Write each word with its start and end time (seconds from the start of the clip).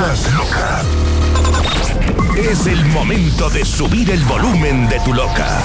Estás 0.00 0.32
loca. 0.32 0.82
Es 2.36 2.66
el 2.68 2.84
momento 2.86 3.50
de 3.50 3.64
subir 3.64 4.08
el 4.12 4.24
volumen 4.26 4.88
de 4.88 5.00
tu 5.00 5.12
loca. 5.12 5.60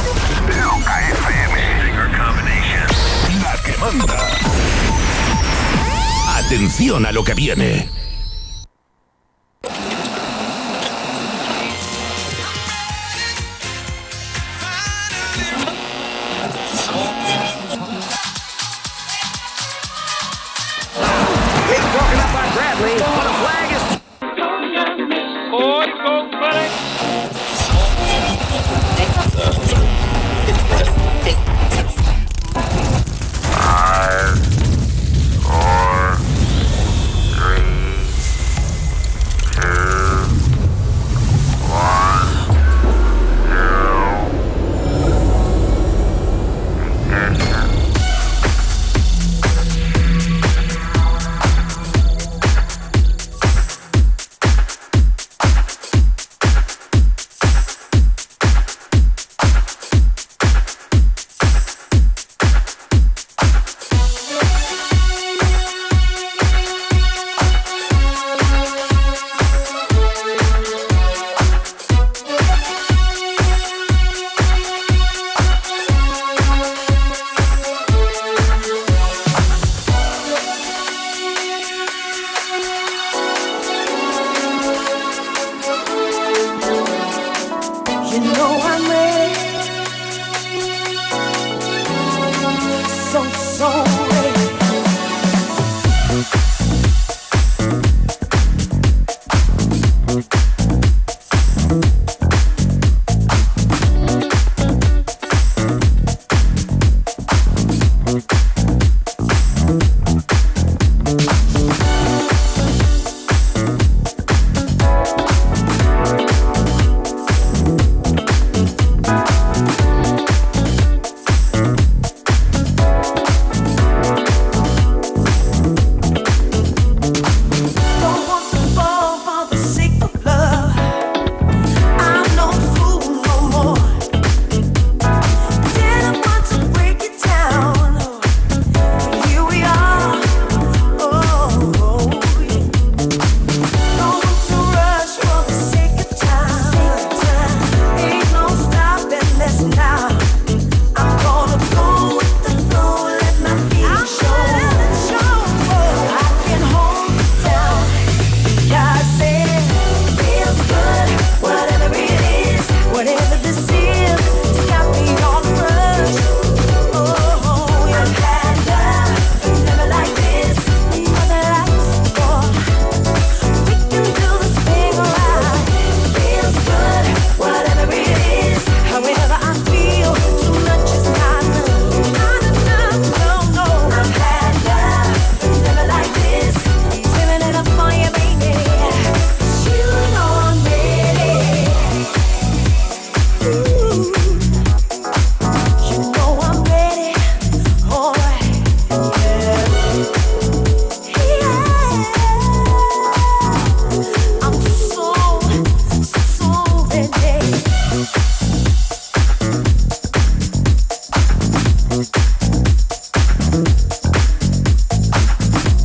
Loca 0.59 1.01
FM. 1.11 1.61
La 3.43 3.53
que 3.63 3.77
manda. 3.77 4.17
Atención 6.35 7.05
a 7.05 7.11
lo 7.11 7.23
que 7.23 7.35
viene. 7.35 8.02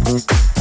Mm-hmm. 0.08 0.57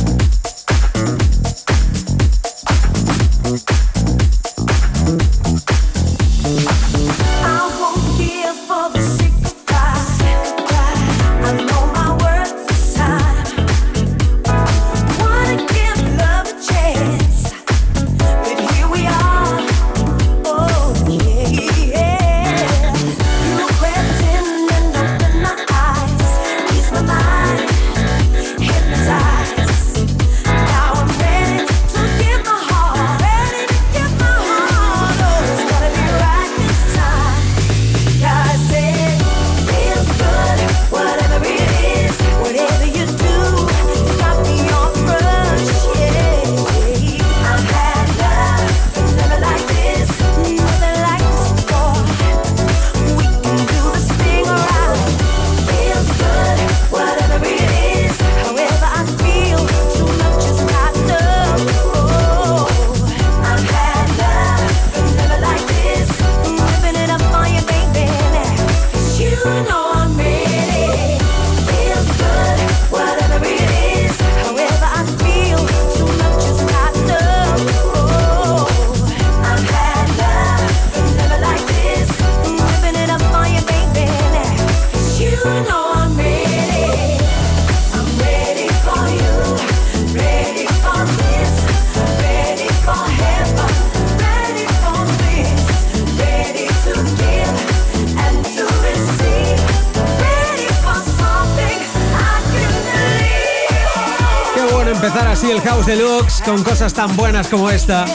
Con 106.57 106.63
cosas 106.63 106.91
tan 106.93 107.15
buenas 107.15 107.49
como 107.49 107.69
esta. 107.69 108.05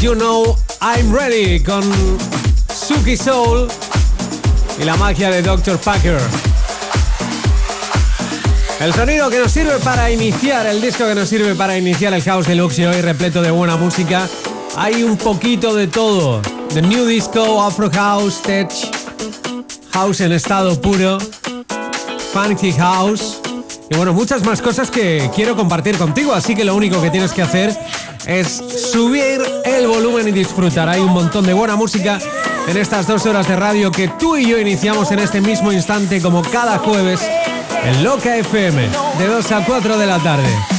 You 0.00 0.14
Know 0.14 0.56
I'm 0.80 1.12
Ready 1.12 1.60
con 1.64 1.82
Suki 2.72 3.16
Soul 3.16 3.66
y 4.80 4.84
la 4.84 4.96
magia 4.96 5.30
de 5.30 5.42
Dr. 5.42 5.78
Packer. 5.78 6.20
El 8.78 8.94
sonido 8.94 9.30
que 9.30 9.40
nos 9.40 9.50
sirve 9.50 9.78
para 9.82 10.12
iniciar, 10.12 10.66
el 10.66 10.80
disco 10.80 11.06
que 11.06 11.14
nos 11.16 11.28
sirve 11.28 11.56
para 11.56 11.76
iniciar 11.76 12.14
el 12.14 12.22
House 12.22 12.46
Deluxe 12.46 12.86
hoy 12.86 13.00
repleto 13.00 13.42
de 13.42 13.50
buena 13.50 13.76
música. 13.76 14.28
Hay 14.76 15.02
un 15.02 15.16
poquito 15.16 15.74
de 15.74 15.88
todo. 15.88 16.40
The 16.74 16.82
New 16.82 17.06
Disco, 17.06 17.62
Afro 17.62 17.90
House, 17.90 18.42
Tech, 18.42 18.70
House 19.92 20.20
en 20.20 20.30
estado 20.30 20.80
puro, 20.80 21.18
Funky 22.32 22.72
House 22.74 23.41
y 23.92 23.96
bueno, 23.96 24.12
muchas 24.14 24.44
más 24.44 24.62
cosas 24.62 24.90
que 24.90 25.30
quiero 25.34 25.54
compartir 25.54 25.98
contigo, 25.98 26.32
así 26.32 26.54
que 26.54 26.64
lo 26.64 26.74
único 26.74 27.00
que 27.02 27.10
tienes 27.10 27.32
que 27.32 27.42
hacer 27.42 27.76
es 28.26 28.62
subir 28.92 29.42
el 29.64 29.86
volumen 29.86 30.28
y 30.28 30.32
disfrutar. 30.32 30.88
Hay 30.88 31.00
un 31.00 31.12
montón 31.12 31.44
de 31.44 31.52
buena 31.52 31.76
música 31.76 32.18
en 32.66 32.76
estas 32.76 33.06
dos 33.06 33.26
horas 33.26 33.48
de 33.48 33.56
radio 33.56 33.90
que 33.90 34.08
tú 34.08 34.36
y 34.36 34.46
yo 34.48 34.58
iniciamos 34.58 35.10
en 35.10 35.18
este 35.18 35.40
mismo 35.40 35.72
instante 35.72 36.22
como 36.22 36.42
cada 36.42 36.78
jueves 36.78 37.20
en 37.84 38.04
Loca 38.04 38.36
FM, 38.36 38.88
de 39.18 39.26
2 39.26 39.52
a 39.52 39.64
4 39.64 39.98
de 39.98 40.06
la 40.06 40.18
tarde. 40.20 40.71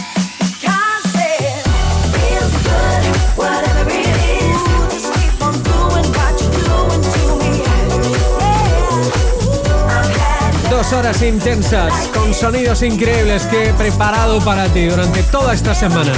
Horas 10.91 11.23
intensas 11.23 11.91
con 12.13 12.33
sonidos 12.33 12.83
increíbles 12.83 13.43
que 13.47 13.69
he 13.69 13.73
preparado 13.73 14.39
para 14.41 14.67
ti 14.67 14.85
durante 14.85 15.23
toda 15.23 15.53
esta 15.53 15.73
semana. 15.73 16.11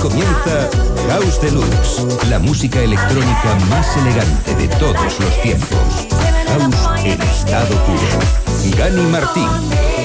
comienza 0.00 0.70
House 1.08 1.40
Deluxe, 1.42 2.28
la 2.30 2.38
música 2.38 2.80
electrónica 2.80 3.54
más 3.68 3.96
elegante 3.98 4.54
de 4.54 4.68
todos 4.78 5.20
los 5.20 5.42
tiempos. 5.42 5.78
House 6.46 7.04
en 7.04 7.20
estado 7.20 7.74
puro. 7.84 8.78
Gani 8.78 9.02
Martín. 9.02 9.99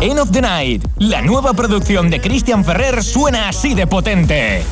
End 0.00 0.18
of 0.18 0.32
the 0.32 0.40
Night, 0.40 0.84
la 0.98 1.22
nueva 1.22 1.54
producción 1.54 2.10
de 2.10 2.20
Christian 2.20 2.64
Ferrer 2.64 3.00
suena 3.04 3.48
así 3.48 3.74
de 3.74 3.86
potente. 3.86 4.64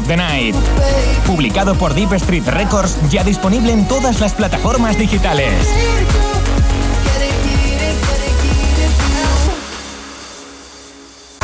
Of 0.00 0.08
the 0.08 0.16
Night. 0.16 0.54
Publicado 1.26 1.74
por 1.74 1.94
Deep 1.94 2.12
Street 2.14 2.46
Records, 2.46 2.96
ya 3.10 3.22
disponible 3.24 3.72
en 3.72 3.86
todas 3.86 4.20
las 4.20 4.34
plataformas 4.34 4.98
digitales. 4.98 5.52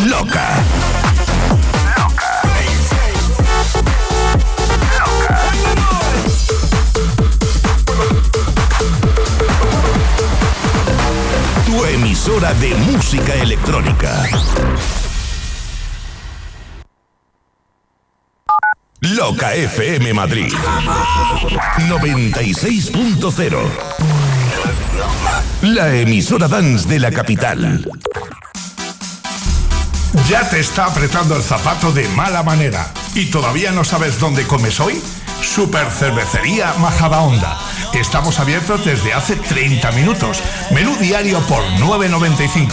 Loca. 0.05 0.49
Tu 11.67 11.85
emisora 11.85 12.55
de 12.55 12.75
música 12.75 13.35
electrónica. 13.35 14.29
FM 19.55 20.13
Madrid 20.15 20.53
96.0 21.89 23.59
La 25.63 25.95
emisora 25.95 26.49
dance 26.49 26.89
de 26.89 26.99
la 26.99 27.11
capital. 27.11 27.87
Ya 30.29 30.49
te 30.49 30.61
está 30.61 30.87
apretando 30.87 31.37
el 31.37 31.43
zapato 31.43 31.93
de 31.93 32.09
mala 32.09 32.43
manera 32.43 32.91
y 33.15 33.27
todavía 33.27 33.71
no 33.73 33.85
sabes 33.85 34.19
dónde 34.19 34.45
comes 34.47 34.81
hoy? 34.81 35.01
Super 35.43 35.91
Cervecería 35.91 36.75
Majadahonda. 36.79 37.59
Estamos 37.93 38.41
abiertos 38.41 38.85
desde 38.85 39.15
hace 39.15 39.37
30 39.37 39.93
minutos. 39.93 40.43
Menú 40.71 40.97
diario 40.97 41.41
por 41.47 41.63
9.95. 41.79 42.69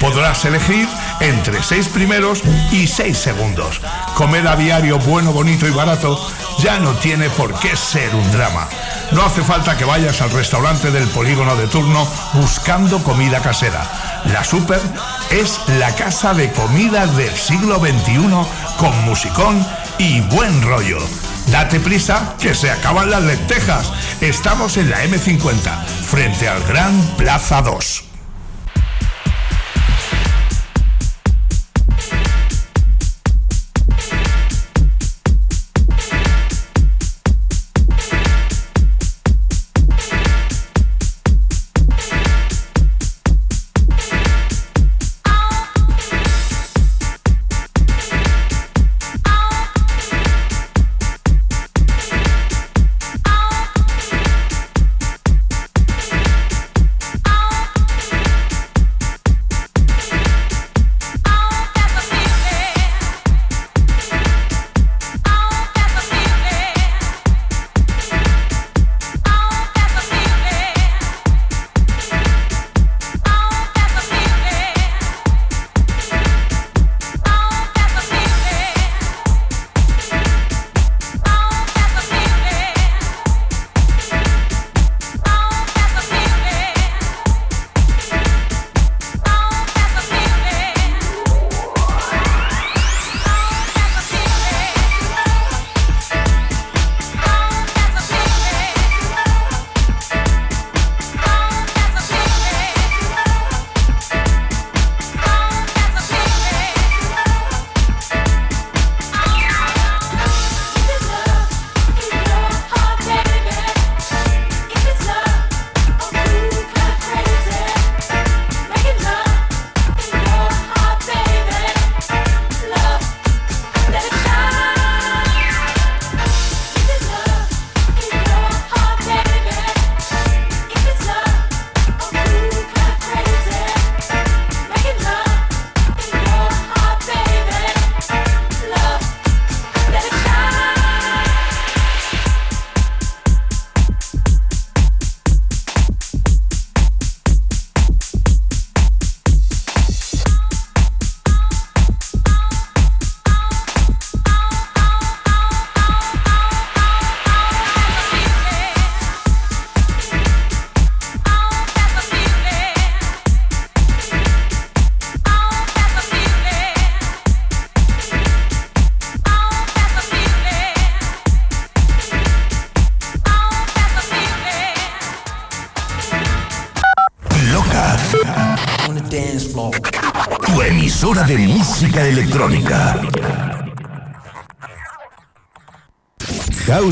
Podrás 0.00 0.44
elegir 0.44 0.88
entre 1.20 1.62
6 1.62 1.88
primeros 1.88 2.42
y 2.70 2.86
6 2.86 3.16
segundos. 3.16 3.80
Comer 4.20 4.48
a 4.48 4.54
diario 4.54 4.98
bueno, 4.98 5.32
bonito 5.32 5.66
y 5.66 5.70
barato 5.70 6.20
ya 6.58 6.78
no 6.78 6.92
tiene 6.92 7.30
por 7.30 7.58
qué 7.58 7.74
ser 7.74 8.14
un 8.14 8.30
drama. 8.32 8.68
No 9.12 9.24
hace 9.24 9.42
falta 9.42 9.78
que 9.78 9.86
vayas 9.86 10.20
al 10.20 10.30
restaurante 10.30 10.90
del 10.90 11.08
polígono 11.08 11.56
de 11.56 11.66
turno 11.68 12.06
buscando 12.34 13.02
comida 13.02 13.40
casera. 13.40 13.82
La 14.26 14.44
Super 14.44 14.78
es 15.30 15.58
la 15.78 15.94
casa 15.94 16.34
de 16.34 16.52
comida 16.52 17.06
del 17.06 17.34
siglo 17.34 17.78
XXI 17.78 18.28
con 18.76 19.04
musicón 19.06 19.66
y 19.96 20.20
buen 20.20 20.60
rollo. 20.64 20.98
Date 21.46 21.80
prisa 21.80 22.34
que 22.38 22.54
se 22.54 22.70
acaban 22.70 23.10
las 23.10 23.22
lentejas. 23.22 23.90
Estamos 24.20 24.76
en 24.76 24.90
la 24.90 25.02
M50, 25.02 25.82
frente 26.04 26.46
al 26.46 26.62
Gran 26.64 27.00
Plaza 27.16 27.62
2. 27.62 28.09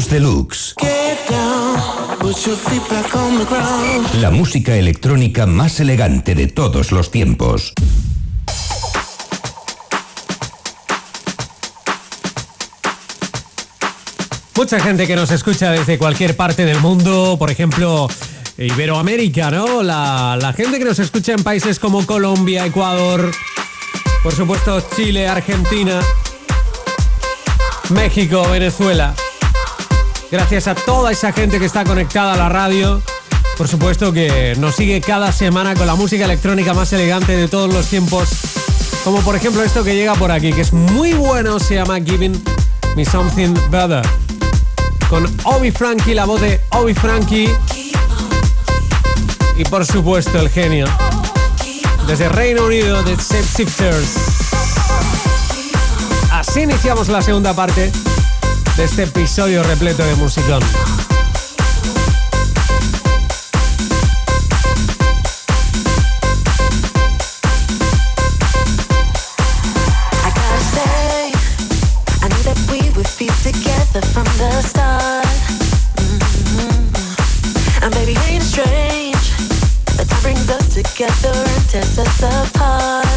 Deluxe. 0.07 0.75
La 4.21 4.31
música 4.31 4.77
electrónica 4.77 5.47
más 5.47 5.81
elegante 5.81 6.37
de 6.37 6.47
todos 6.47 6.93
los 6.93 7.11
tiempos. 7.11 7.73
Mucha 14.55 14.79
gente 14.79 15.09
que 15.09 15.17
nos 15.17 15.33
escucha 15.33 15.73
desde 15.73 15.99
cualquier 15.99 16.37
parte 16.37 16.65
del 16.65 16.79
mundo, 16.81 17.37
por 17.37 17.51
ejemplo, 17.51 18.09
Iberoamérica, 18.57 19.51
¿no? 19.51 19.83
La 19.83 20.55
gente 20.57 20.79
que 20.79 20.85
nos 20.85 21.01
escucha 21.01 21.33
en 21.33 21.43
países 21.43 21.81
como 21.81 22.07
Colombia, 22.07 22.65
Ecuador, 22.65 23.33
por 24.23 24.33
supuesto, 24.33 24.81
Chile, 24.95 25.27
Argentina. 25.27 26.01
México, 27.91 28.47
Venezuela. 28.51 29.15
Gracias 30.31 30.69
a 30.69 30.75
toda 30.75 31.11
esa 31.11 31.33
gente 31.33 31.59
que 31.59 31.65
está 31.65 31.85
conectada 31.85 32.35
a 32.35 32.37
la 32.37 32.51
radio. 32.51 33.01
Por 33.57 33.67
supuesto 33.67 34.13
que 34.13 34.55
nos 34.59 34.75
sigue 34.77 35.01
cada 35.01 35.33
semana 35.33 35.75
con 35.75 35.87
la 35.87 35.95
música 35.95 36.27
electrónica 36.27 36.75
más 36.75 36.93
elegante 36.93 37.35
de 37.35 37.49
todos 37.49 37.73
los 37.73 37.87
tiempos. 37.87 38.29
Como 39.05 39.21
por 39.23 39.37
ejemplo 39.37 39.63
esto 39.63 39.83
que 39.83 39.95
llega 39.95 40.15
por 40.15 40.31
aquí, 40.31 40.53
que 40.53 40.61
es 40.61 40.73
muy 40.75 41.15
bueno, 41.15 41.59
se 41.59 41.77
llama 41.77 41.99
Giving 41.99 42.43
Me 42.95 43.07
Something 43.07 43.55
Better. 43.71 44.03
Con 45.09 45.27
Obi 45.45 45.71
Frankie, 45.71 46.13
la 46.13 46.27
voz 46.27 46.43
de 46.43 46.61
Obi 46.71 46.93
Frankie. 46.93 47.49
Y 49.57 49.65
por 49.65 49.87
supuesto 49.87 50.39
el 50.39 50.51
genio. 50.51 50.87
Desde 52.07 52.29
Reino 52.29 52.67
Unido, 52.67 53.03
de 53.03 53.17
Set 53.17 53.45
Sifters. 53.45 54.17
Así 56.31 56.61
iniciamos 56.61 57.09
la 57.09 57.23
segunda 57.23 57.55
parte 57.55 57.91
de 58.79 58.85
este 58.85 59.03
episodio 59.03 59.63
repleto 59.65 60.05
de 60.05 60.15
musicón. 60.15 60.63
together 73.43 74.01
from 74.13 74.25
the 74.39 74.63
start. 74.63 75.27
and 77.83 77.93
test 81.69 81.99
us 81.99 82.23
apart. 82.23 83.08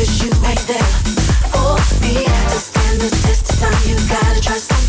Cause 0.00 0.22
you 0.22 0.30
ain't 0.48 0.66
there 0.66 0.90
for 1.52 1.76
me. 2.00 2.24
To 2.24 2.58
stand 2.58 3.00
the 3.00 3.10
test 3.22 3.52
of 3.52 3.60
time, 3.60 3.88
you 3.88 3.96
gotta 4.08 4.40
try 4.40 4.79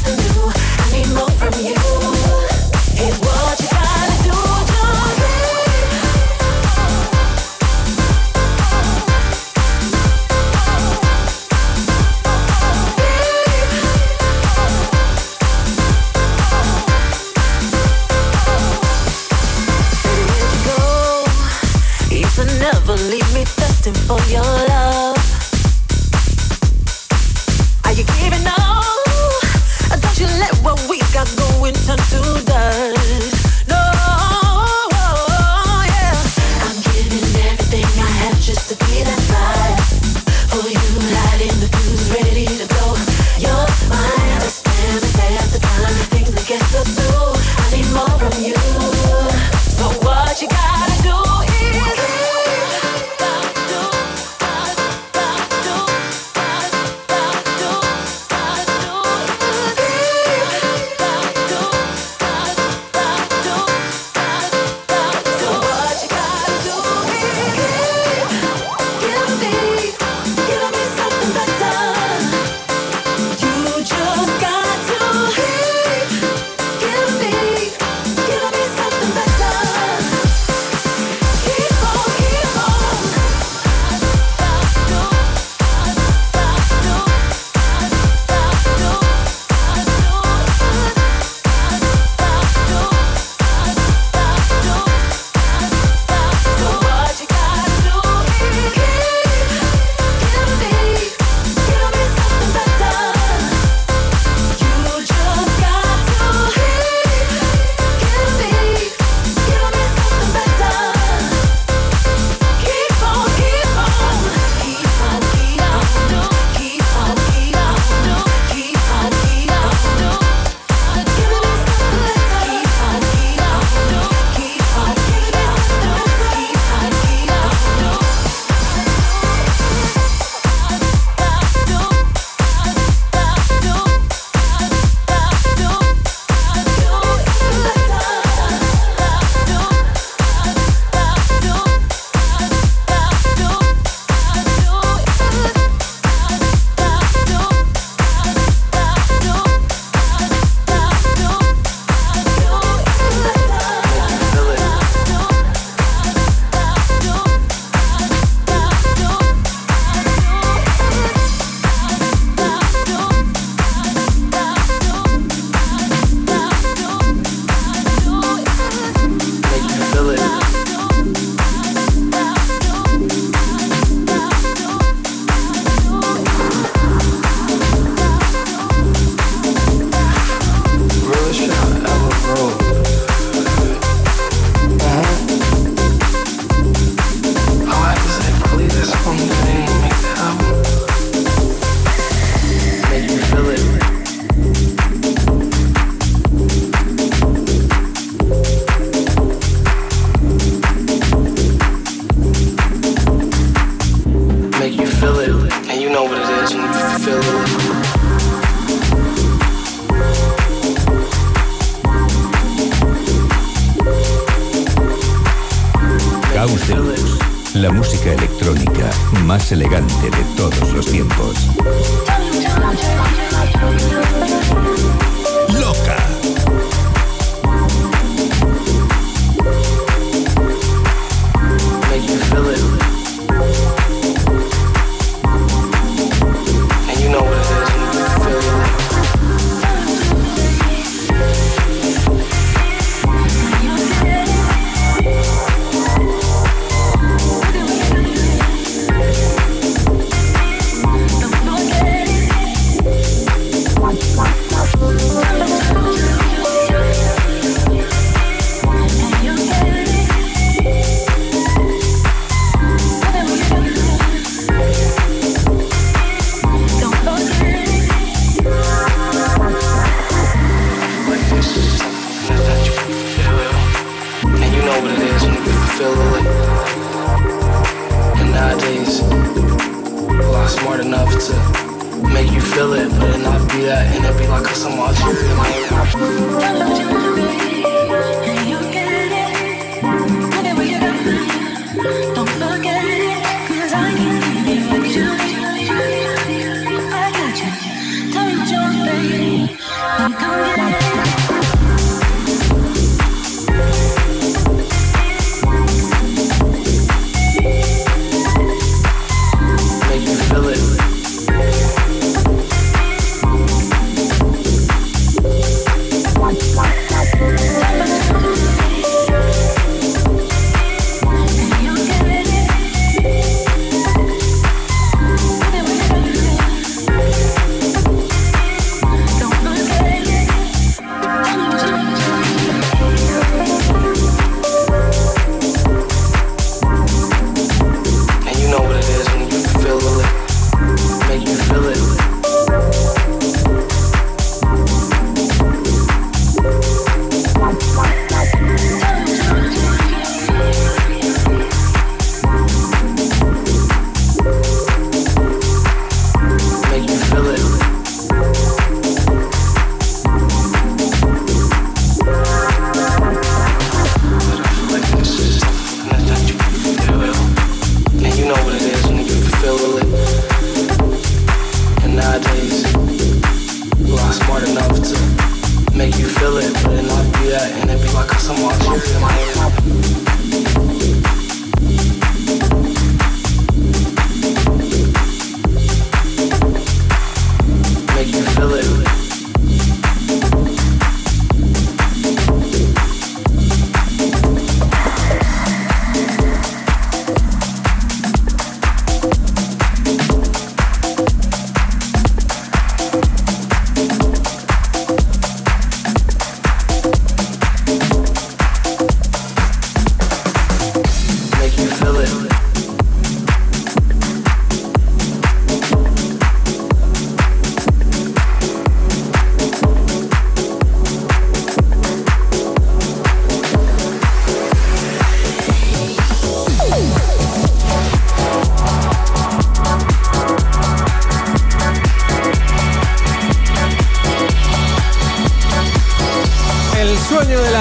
música 217.71 218.13
electrónica 218.13 218.89
más 219.25 219.51
elegante 219.51 220.10
de 220.10 220.23
todos 220.36 220.73
los 220.73 220.86
tiempos. 220.86 221.47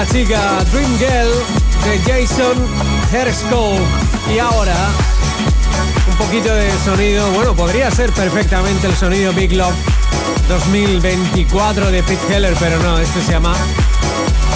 Dream 0.09 0.97
Girl 0.97 1.31
de 1.85 1.99
Jason 2.07 2.57
Herscoe. 3.13 3.77
Y 4.33 4.39
ahora, 4.39 4.75
un 6.09 6.17
poquito 6.17 6.51
de 6.55 6.71
sonido, 6.83 7.29
bueno, 7.33 7.55
podría 7.55 7.91
ser 7.91 8.11
perfectamente 8.11 8.87
el 8.87 8.95
sonido 8.95 9.31
Big 9.31 9.51
Love 9.51 9.75
2024 10.47 11.91
de 11.91 12.01
Pete 12.01 12.35
Heller, 12.35 12.55
pero 12.59 12.79
no, 12.79 12.97
este 12.97 13.21
se 13.21 13.33
llama 13.33 13.53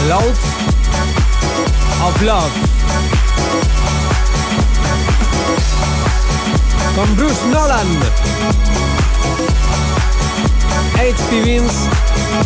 Load 0.08 0.34
of 2.04 2.22
Love. 2.24 2.52
Con 6.96 7.16
Bruce 7.16 7.46
Nolan, 7.52 7.88
H.P. 10.96 11.42
Vince 11.42 11.88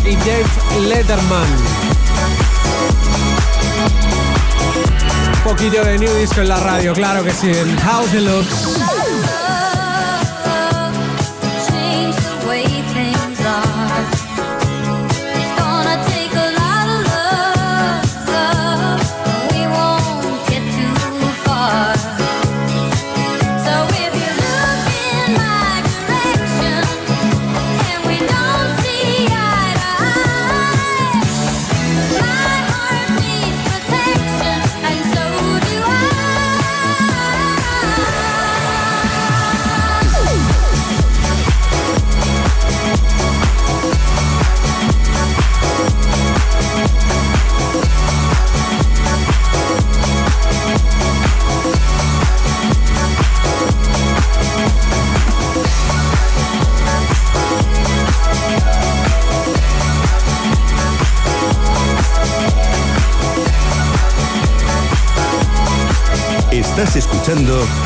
y 0.04 0.16
Jeff 0.22 0.46
Letterman. 0.86 2.09
Un 5.50 5.56
poquito 5.56 5.84
de 5.84 5.98
new 5.98 6.14
disco 6.14 6.42
en 6.42 6.48
la 6.48 6.60
radio, 6.60 6.92
claro 6.92 7.24
que 7.24 7.32
sí, 7.32 7.50
en 7.50 7.76
House 7.78 8.12
Deluxe. 8.12 8.69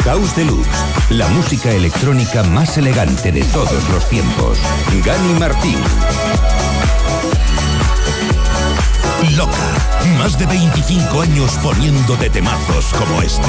House 0.05 0.37
Deluxe, 0.37 0.69
la 1.09 1.27
música 1.29 1.71
electrónica 1.71 2.43
más 2.43 2.77
elegante 2.77 3.33
de 3.33 3.43
todos 3.45 3.89
los 3.89 4.07
tiempos. 4.11 4.59
Gani 5.03 5.33
Martín. 5.41 5.79
Loca, 9.35 9.57
más 10.19 10.39
de 10.39 10.45
25 10.45 11.23
años 11.23 11.59
poniéndote 11.63 12.29
temazos 12.29 12.93
como 12.93 13.23
este. 13.23 13.49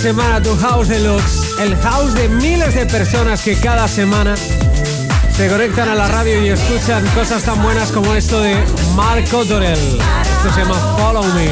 Semana 0.00 0.40
tu 0.42 0.56
House 0.56 0.88
Deluxe, 0.88 1.58
el 1.60 1.76
house 1.76 2.14
de 2.14 2.26
miles 2.26 2.74
de 2.74 2.86
personas 2.86 3.42
que 3.42 3.54
cada 3.54 3.86
semana 3.86 4.34
se 5.36 5.46
conectan 5.46 5.90
a 5.90 5.94
la 5.94 6.08
radio 6.08 6.42
y 6.42 6.48
escuchan 6.48 7.04
cosas 7.08 7.42
tan 7.42 7.62
buenas 7.62 7.92
como 7.92 8.14
esto 8.14 8.40
de 8.40 8.56
Mark 8.94 9.28
Cotterell. 9.30 9.78
Esto 9.78 10.54
se 10.54 10.60
llama 10.60 10.76
Follow 10.96 11.24
Me. 11.34 11.50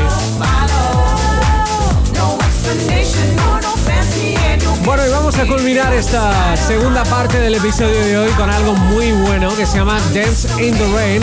Bueno, 4.82 5.06
y 5.06 5.10
vamos 5.10 5.36
a 5.36 5.46
culminar 5.46 5.92
esta 5.92 6.56
segunda 6.56 7.04
parte 7.04 7.38
del 7.40 7.54
episodio 7.54 8.00
de 8.02 8.16
hoy 8.16 8.30
con 8.30 8.48
algo 8.48 8.74
muy 8.74 9.12
bueno 9.12 9.54
que 9.56 9.66
se 9.66 9.76
llama 9.76 9.98
Dance 10.14 10.48
in 10.66 10.74
the 10.74 10.90
Rain. 10.94 11.22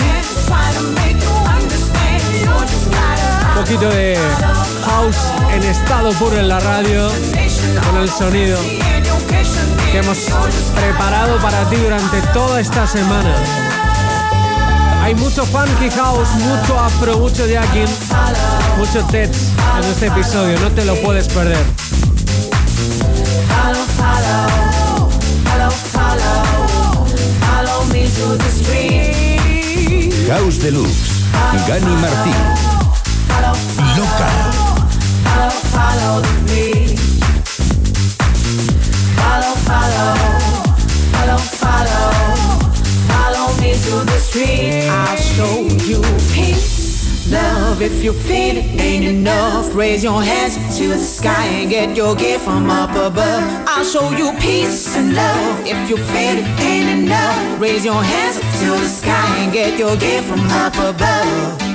Un 3.49 3.63
poquito 3.63 3.89
de 3.89 4.15
house 4.95 5.17
en 5.53 5.63
estado 5.63 6.11
puro 6.13 6.37
en 6.37 6.47
la 6.47 6.59
radio, 6.59 7.09
con 7.85 8.01
el 8.01 8.09
sonido 8.09 8.57
que 9.91 9.97
hemos 9.97 10.17
preparado 10.73 11.37
para 11.39 11.69
ti 11.69 11.75
durante 11.75 12.21
toda 12.33 12.61
esta 12.61 12.87
semana. 12.87 13.35
Hay 15.03 15.13
mucho 15.15 15.45
funky 15.45 15.89
house, 15.89 16.29
mucho 16.39 16.79
afro, 16.79 17.17
mucho 17.19 17.45
jacking, 17.45 17.89
mucho 18.77 19.05
tech 19.07 19.29
en 19.77 19.83
este 19.83 20.07
episodio, 20.07 20.57
no 20.61 20.71
te 20.71 20.85
lo 20.85 20.95
puedes 21.01 21.27
perder. 21.27 21.65
House 30.27 30.59
Deluxe, 30.59 31.11
Gani 31.67 31.95
Martín. 31.97 32.64
If 47.85 48.03
you 48.03 48.13
feel 48.13 48.57
it 48.57 48.81
ain't 48.81 49.05
enough, 49.05 49.75
raise 49.75 50.03
your 50.03 50.23
hands 50.23 50.55
to 50.77 50.87
the 50.87 50.97
sky 50.97 51.45
and 51.45 51.69
get 51.69 51.95
your 51.95 52.15
gift 52.15 52.43
from 52.43 52.69
up 52.69 52.89
above. 52.91 53.67
I'll 53.67 53.85
show 53.85 54.09
you 54.09 54.31
peace 54.39 54.95
and 54.95 55.13
love. 55.13 55.59
If 55.67 55.89
you 55.89 55.97
feel 55.97 56.37
it 56.37 56.59
ain't 56.61 57.03
enough, 57.03 57.61
raise 57.61 57.85
your 57.85 58.01
hands 58.01 58.37
to 58.37 58.71
the 58.71 58.87
sky 58.87 59.37
and 59.37 59.53
get 59.53 59.77
your 59.77 59.95
gift 59.97 60.27
from 60.27 60.41
up 60.49 60.73
above. 60.75 61.74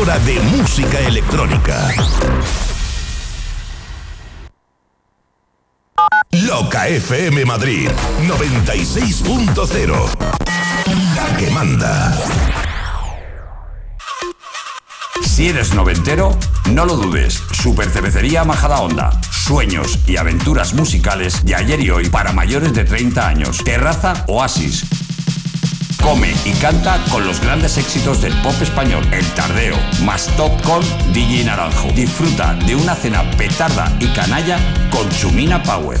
Emisora 0.00 0.18
de 0.20 0.40
música 0.56 0.98
electrónica. 1.00 1.88
Loca 6.32 6.88
FM 6.88 7.44
Madrid 7.44 7.90
96.0. 8.26 9.94
La 11.14 11.36
que 11.36 11.50
manda. 11.50 12.18
Si 15.22 15.48
eres 15.48 15.74
noventero, 15.74 16.38
no 16.70 16.86
lo 16.86 16.96
dudes. 16.96 17.42
Super 17.52 17.90
Cervecería 17.90 18.44
Majada 18.44 18.80
Onda. 18.80 19.20
Sueños 19.30 19.98
y 20.06 20.16
aventuras 20.16 20.72
musicales 20.72 21.44
de 21.44 21.56
ayer 21.56 21.80
y 21.80 21.90
hoy 21.90 22.08
para 22.08 22.32
mayores 22.32 22.72
de 22.72 22.84
30 22.84 23.28
años. 23.28 23.58
Terraza 23.64 24.24
Oasis. 24.28 24.99
Come 26.10 26.34
y 26.44 26.50
canta 26.54 26.98
con 27.12 27.24
los 27.24 27.40
grandes 27.40 27.78
éxitos 27.78 28.20
del 28.20 28.34
pop 28.42 28.60
español. 28.60 29.06
El 29.12 29.24
Tardeo, 29.26 29.76
más 30.02 30.26
top 30.36 30.50
con 30.62 30.82
DJ 31.12 31.44
Naranjo. 31.44 31.86
Disfruta 31.92 32.54
de 32.66 32.74
una 32.74 32.96
cena 32.96 33.22
petarda 33.36 33.96
y 34.00 34.08
canalla 34.08 34.58
con 34.90 35.08
Chumina 35.10 35.62
Power. 35.62 36.00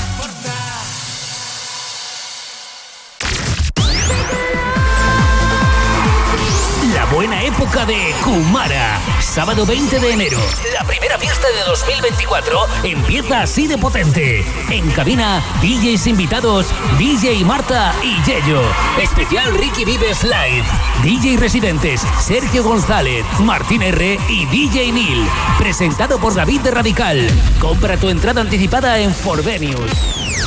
Época 7.61 7.85
de 7.85 8.11
Kumara. 8.23 8.99
Sábado 9.19 9.67
20 9.67 9.99
de 9.99 10.13
enero. 10.13 10.39
La 10.73 10.83
primera 10.83 11.19
fiesta 11.19 11.47
de 11.47 11.63
2024 11.67 12.59
empieza 12.83 13.41
así 13.41 13.67
de 13.67 13.77
potente. 13.77 14.43
En 14.71 14.89
cabina, 14.91 15.43
DJs 15.61 16.07
invitados, 16.07 16.67
DJ 16.97 17.45
Marta 17.45 17.93
y 18.03 18.19
Yello. 18.23 18.63
Especial 18.99 19.53
Ricky 19.53 19.85
Vives 19.85 20.23
Live. 20.23 20.65
DJ 21.03 21.37
residentes, 21.37 22.01
Sergio 22.19 22.63
González, 22.63 23.23
Martín 23.39 23.83
R 23.83 24.19
y 24.27 24.45
DJ 24.47 24.91
Neil. 24.91 25.27
Presentado 25.59 26.17
por 26.17 26.33
David 26.33 26.61
de 26.61 26.71
Radical. 26.71 27.29
Compra 27.59 27.95
tu 27.97 28.09
entrada 28.09 28.41
anticipada 28.41 28.97
en 28.97 29.13
Forvenius. 29.13 29.91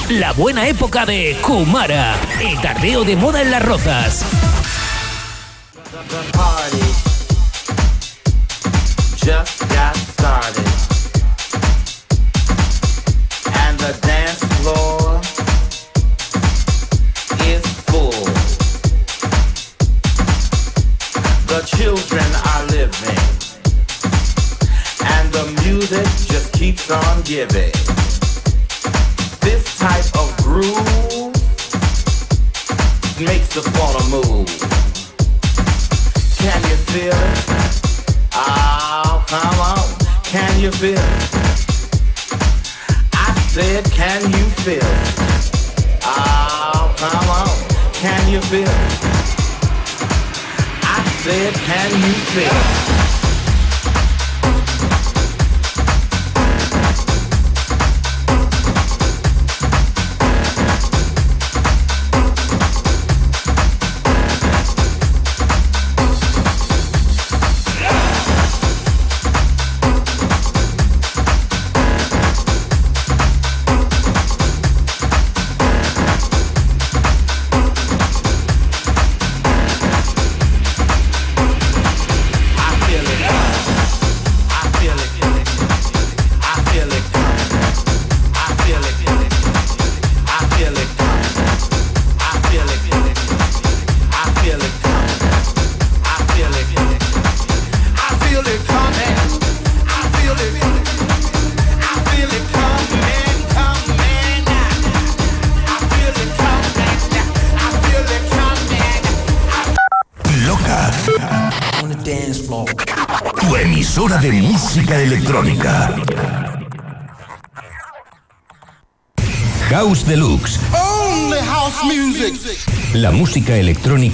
La 0.09 0.33
buena 0.33 0.67
época 0.67 1.07
de 1.07 1.39
Kumara. 1.43 2.17
El 2.41 2.61
tardeo 2.61 3.05
de 3.05 3.15
moda 3.15 3.41
en 3.41 3.53
las 3.53 3.63
rozas. 3.63 4.25
The 6.15 6.23
party 6.33 6.94
just 9.25 9.67
got 9.71 9.97
started. 9.97 10.69
And 13.57 13.79
the 13.81 13.97
dance 14.03 14.45
floor 14.61 15.19
is 17.49 17.65
full. 17.89 18.25
The 21.49 21.63
children 21.65 22.29
are 22.53 22.67
living. 22.67 23.25
And 25.15 25.33
the 25.33 25.45
music 25.65 26.05
just 26.29 26.53
keeps 26.53 26.91
on 26.91 27.23
giving. 27.23 27.73
This 29.41 29.79
type 29.79 30.05
of 30.21 30.37
groove 30.45 31.33
makes 33.25 33.57
us 33.57 33.67
wanna 33.79 34.05
move. 34.11 34.49
Can 36.37 36.61
you 36.69 36.77
feel 36.93 37.15
it? 37.15 37.65
Oh, 38.37 38.94
come 39.41 39.61
on. 39.61 39.79
Can 40.23 40.61
you 40.61 40.71
feel? 40.71 40.99
I 43.13 43.35
said, 43.49 43.85
can 43.91 44.23
you 44.31 44.45
feel? 44.63 44.95
Oh, 46.05 46.95
come 46.97 47.29
on. 47.41 47.93
Can 47.93 48.33
you 48.33 48.41
feel? 48.43 48.69
I 50.83 51.03
said, 51.23 51.55
can 51.55 51.91
you 52.01 52.13
feel 52.35 52.84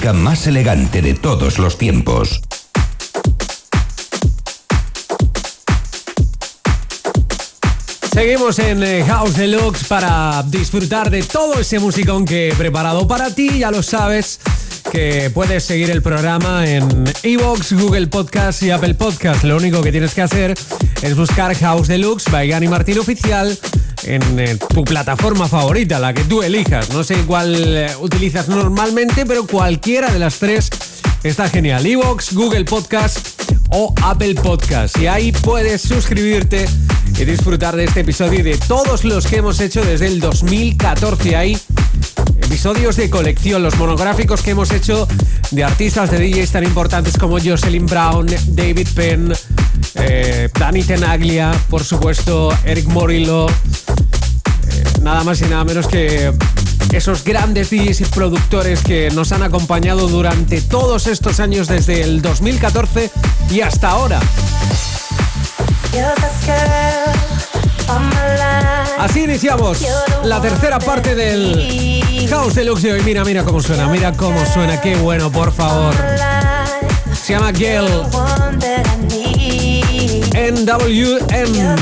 más 0.00 0.46
elegante 0.46 1.02
de 1.02 1.12
todos 1.12 1.58
los 1.58 1.76
tiempos. 1.76 2.40
Seguimos 8.10 8.58
en 8.58 8.82
eh, 8.82 9.04
House 9.06 9.36
Deluxe 9.36 9.84
para 9.84 10.42
disfrutar 10.48 11.10
de 11.10 11.22
todo 11.22 11.60
ese 11.60 11.78
musicón 11.78 12.24
que 12.24 12.48
he 12.48 12.54
preparado 12.54 13.06
para 13.06 13.34
ti, 13.34 13.58
ya 13.58 13.70
lo 13.70 13.82
sabes. 13.82 14.40
que 14.90 15.30
puedes 15.32 15.64
seguir 15.64 15.90
el 15.90 16.02
programa 16.02 16.66
en 16.66 17.04
Evox, 17.22 17.74
Google 17.74 18.06
Podcast 18.08 18.62
y 18.62 18.70
Apple 18.70 18.94
Podcast. 18.94 19.44
Lo 19.44 19.56
único 19.56 19.82
que 19.82 19.92
tienes 19.92 20.14
que 20.14 20.22
hacer 20.22 20.54
es 21.02 21.16
buscar 21.16 21.54
House 21.54 21.86
Deluxe 21.86 22.30
by 22.30 22.48
Gani 22.48 22.68
Martín 22.68 22.98
Oficial 22.98 23.56
en 24.10 24.40
eh, 24.40 24.56
tu 24.56 24.84
plataforma 24.84 25.48
favorita, 25.48 26.00
la 26.00 26.12
que 26.12 26.24
tú 26.24 26.42
elijas. 26.42 26.90
No 26.90 27.04
sé 27.04 27.16
cuál 27.26 27.54
eh, 27.56 27.90
utilizas 28.00 28.48
normalmente, 28.48 29.24
pero 29.24 29.46
cualquiera 29.46 30.10
de 30.10 30.18
las 30.18 30.38
tres 30.38 30.68
está 31.22 31.48
genial. 31.48 31.86
Evox, 31.86 32.32
Google 32.34 32.64
Podcast 32.64 33.18
o 33.70 33.94
Apple 34.02 34.34
Podcast. 34.34 34.98
Y 34.98 35.06
ahí 35.06 35.30
puedes 35.30 35.82
suscribirte 35.82 36.66
y 37.18 37.24
disfrutar 37.24 37.76
de 37.76 37.84
este 37.84 38.00
episodio 38.00 38.40
y 38.40 38.42
de 38.42 38.58
todos 38.58 39.04
los 39.04 39.26
que 39.26 39.36
hemos 39.36 39.60
hecho 39.60 39.80
desde 39.84 40.08
el 40.08 40.18
2014. 40.18 41.36
Ahí 41.36 41.56
episodios 42.42 42.96
de 42.96 43.08
colección, 43.08 43.62
los 43.62 43.76
monográficos 43.76 44.42
que 44.42 44.50
hemos 44.50 44.72
hecho 44.72 45.06
de 45.52 45.62
artistas 45.62 46.10
de 46.10 46.18
DJs 46.18 46.50
tan 46.50 46.64
importantes 46.64 47.16
como 47.16 47.38
Jocelyn 47.38 47.86
Brown, 47.86 48.26
David 48.48 48.88
Penn, 48.92 49.32
eh, 49.94 50.48
Danny 50.58 50.82
Tenaglia, 50.82 51.52
por 51.68 51.84
supuesto, 51.84 52.52
Eric 52.64 52.86
Morillo. 52.86 53.46
Nada 55.00 55.24
más 55.24 55.40
y 55.40 55.44
nada 55.44 55.64
menos 55.64 55.86
que 55.86 56.32
esos 56.92 57.24
grandes 57.24 57.70
DJs 57.70 58.00
y 58.00 58.04
productores 58.06 58.82
que 58.82 59.10
nos 59.10 59.32
han 59.32 59.42
acompañado 59.42 60.08
durante 60.08 60.60
todos 60.60 61.06
estos 61.06 61.40
años 61.40 61.68
desde 61.68 62.02
el 62.02 62.20
2014 62.20 63.10
y 63.50 63.60
hasta 63.60 63.90
ahora. 63.90 64.20
Así 68.98 69.22
iniciamos 69.22 69.78
la 70.24 70.40
tercera 70.40 70.78
parte 70.78 71.14
del 71.14 72.28
House 72.28 72.54
Deluxe 72.54 72.82
de 72.82 72.92
hoy. 72.92 73.02
Mira, 73.02 73.24
mira 73.24 73.44
cómo 73.44 73.60
suena, 73.60 73.88
mira 73.88 74.12
cómo 74.12 74.44
suena, 74.46 74.80
qué 74.80 74.96
bueno, 74.96 75.32
por 75.32 75.52
favor. 75.52 75.94
Se 77.22 77.32
llama 77.32 77.52
Gail. 77.52 77.88
NWM. 80.34 81.76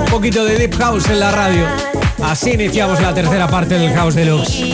Un 0.00 0.06
poquito 0.10 0.44
de 0.44 0.58
Deep 0.58 0.78
House 0.78 1.08
en 1.08 1.20
la 1.20 1.30
radio. 1.30 1.91
Así 2.22 2.52
iniciamos 2.52 3.00
la 3.00 3.12
tercera 3.12 3.48
parte 3.48 3.78
del 3.78 3.92
House 3.94 4.14
Deluxe. 4.14 4.71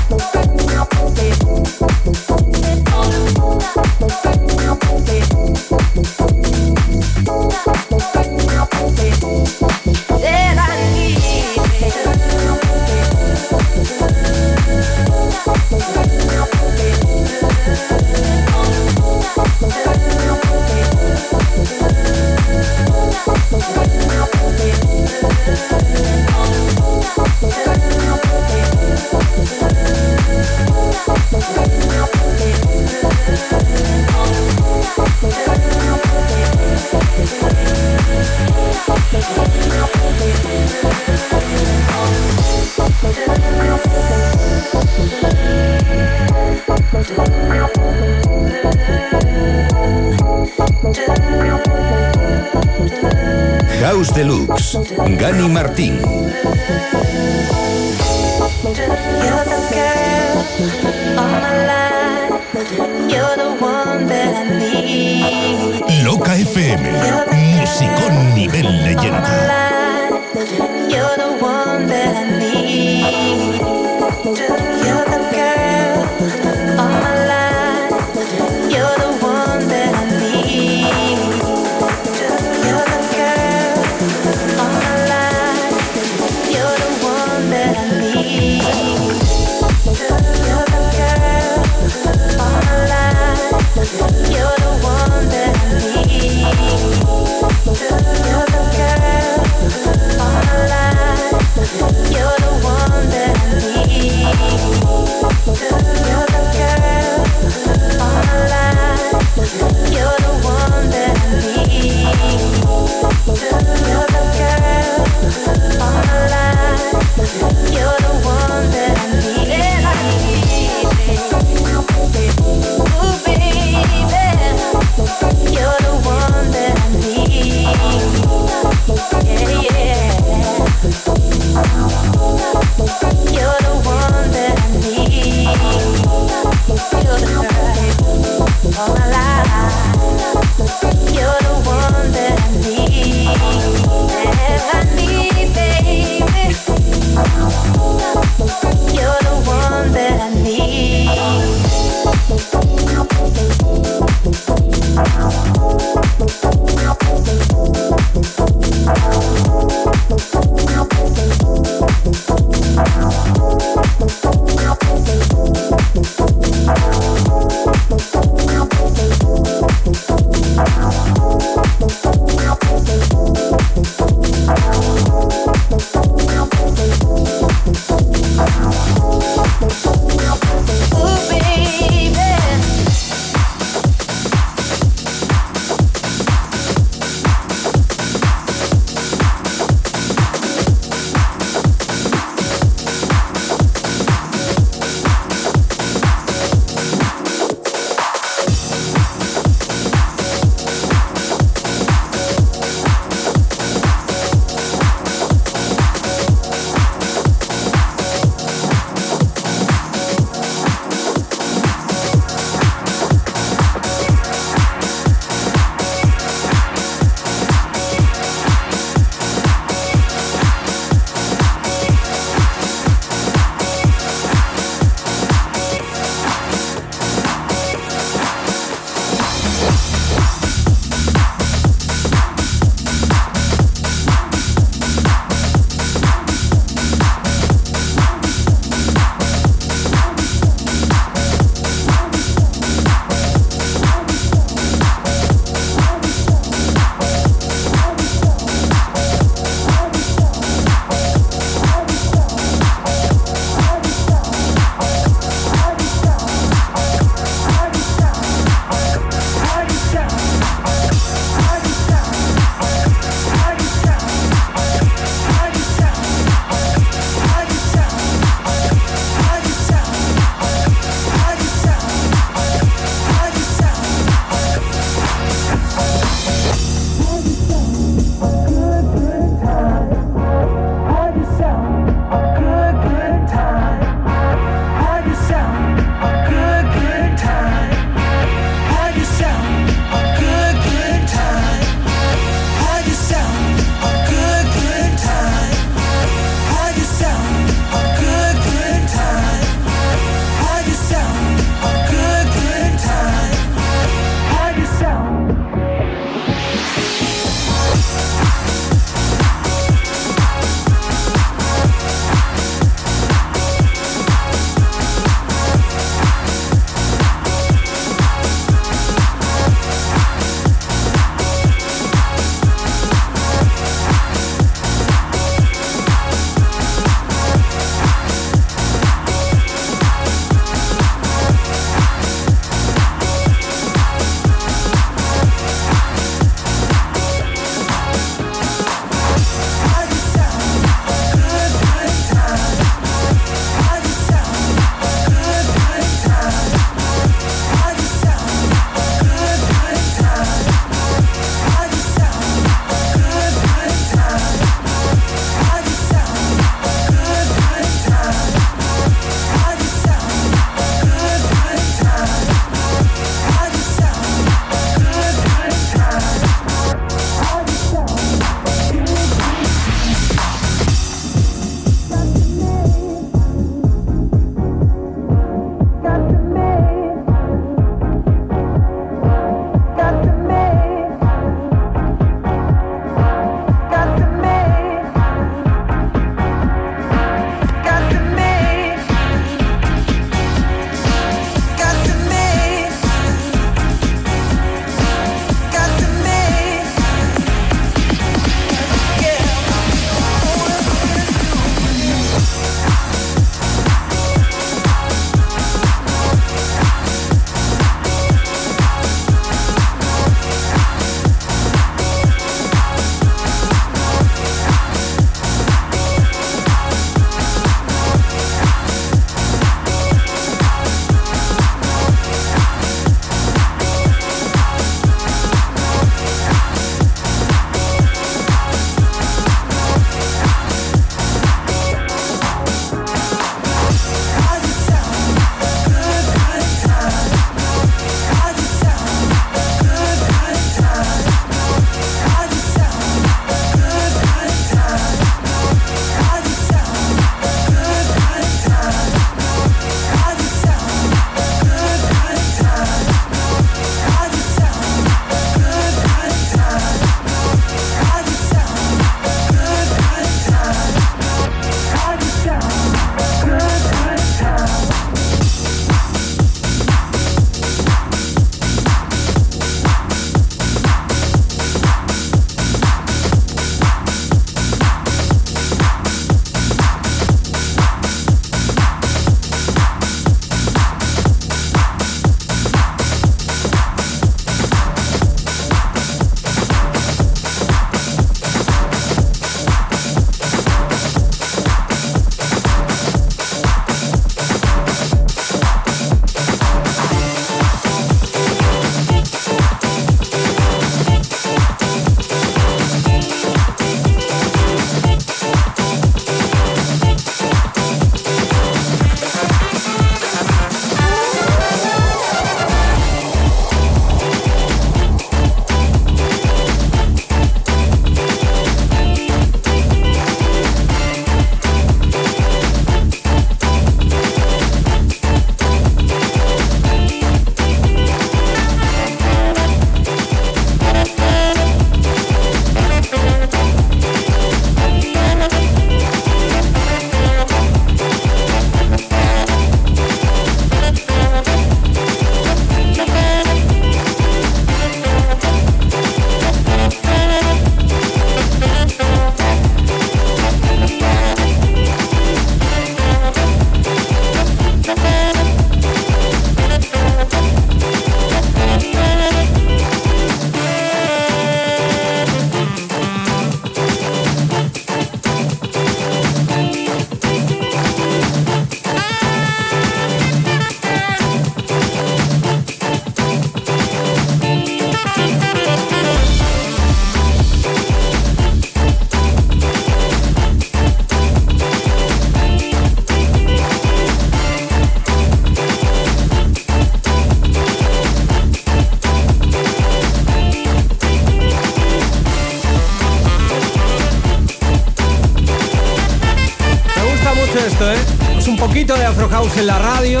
Mucho 597.20 597.38
esto, 597.38 597.70
¿eh? 597.70 597.78
Es 598.18 598.28
un 598.28 598.36
poquito 598.36 598.74
de 598.76 598.84
Afro 598.84 599.08
House 599.08 599.36
en 599.36 599.46
la 599.46 599.58
radio. 599.58 600.00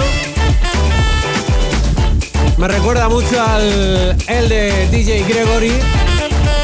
Me 2.56 2.66
recuerda 2.66 3.08
mucho 3.08 3.42
al 3.42 4.16
el 4.26 4.48
de 4.48 4.88
DJ 4.90 5.24
Gregory, 5.24 5.72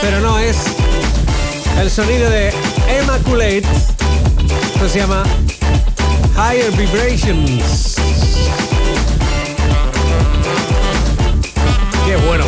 pero 0.00 0.20
no 0.20 0.38
es 0.38 0.56
el 1.80 1.90
sonido 1.90 2.30
de 2.30 2.52
Immaculate. 3.00 3.64
Esto 4.74 4.88
se 4.88 4.98
llama 4.98 5.24
Higher 6.34 6.72
Vibrations. 6.72 7.96
Qué 12.06 12.16
bueno, 12.26 12.44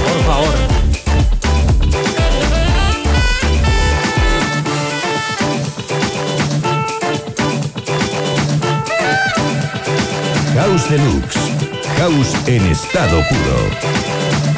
House 10.69 10.91
Deluxe. 10.91 11.39
House 11.97 12.37
en 12.47 12.63
estado 12.67 13.23
puro. 13.31 14.58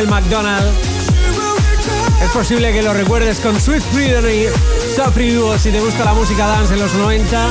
Michael 0.00 0.22
McDonald. 0.22 0.72
Es 2.22 2.30
posible 2.30 2.72
que 2.72 2.80
lo 2.80 2.94
recuerdes 2.94 3.38
con 3.40 3.60
Sweet 3.60 3.82
Freedom 3.82 4.24
y 4.26 5.34
Duo 5.34 5.58
si 5.58 5.70
te 5.70 5.80
gusta 5.80 6.06
la 6.06 6.14
música 6.14 6.46
dance 6.46 6.72
en 6.72 6.80
los 6.80 6.94
90. 6.94 7.48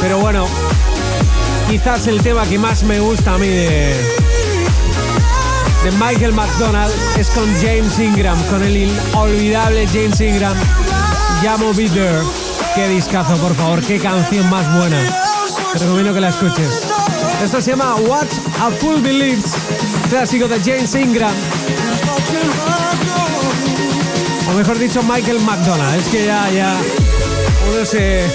Pero 0.00 0.18
bueno, 0.18 0.46
quizás 1.68 2.06
el 2.06 2.22
tema 2.22 2.46
que 2.46 2.58
más 2.58 2.84
me 2.84 3.00
gusta 3.00 3.34
a 3.34 3.38
mí 3.38 3.48
de, 3.48 3.94
de 5.84 5.92
Michael 5.98 6.32
McDonald 6.32 6.94
es 7.18 7.28
con 7.30 7.44
James 7.60 7.98
Ingram, 7.98 8.42
con 8.44 8.62
el 8.62 8.76
inolvidable 8.76 9.86
James 9.88 10.20
Ingram. 10.22 10.56
Llamo 11.42 11.74
Bitter. 11.74 12.22
Qué 12.74 12.88
discazo, 12.88 13.36
por 13.36 13.54
favor, 13.54 13.82
qué 13.82 13.98
canción 13.98 14.48
más 14.48 14.74
buena. 14.74 14.96
Te 15.72 15.80
recomiendo 15.80 16.14
que 16.14 16.20
la 16.20 16.30
escuches. 16.30 16.82
Esto 17.42 17.60
se 17.60 17.70
llama 17.70 17.96
What 17.96 18.26
a 18.60 18.70
Fool 18.70 19.00
Believes, 19.00 19.54
clásico 20.10 20.48
de 20.48 20.60
James 20.60 20.94
Ingram. 20.96 21.32
O 24.50 24.54
mejor 24.54 24.76
dicho, 24.78 25.02
Michael 25.04 25.38
McDonald. 25.40 26.00
Es 26.00 26.08
que 26.08 26.26
ya, 26.26 26.50
ya. 26.50 26.76
Uno 27.72 27.84
se. 27.84 28.24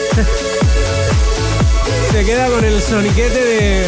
se 2.12 2.26
queda 2.26 2.48
con 2.48 2.64
el 2.64 2.82
soniquete 2.82 3.44
de. 3.44 3.86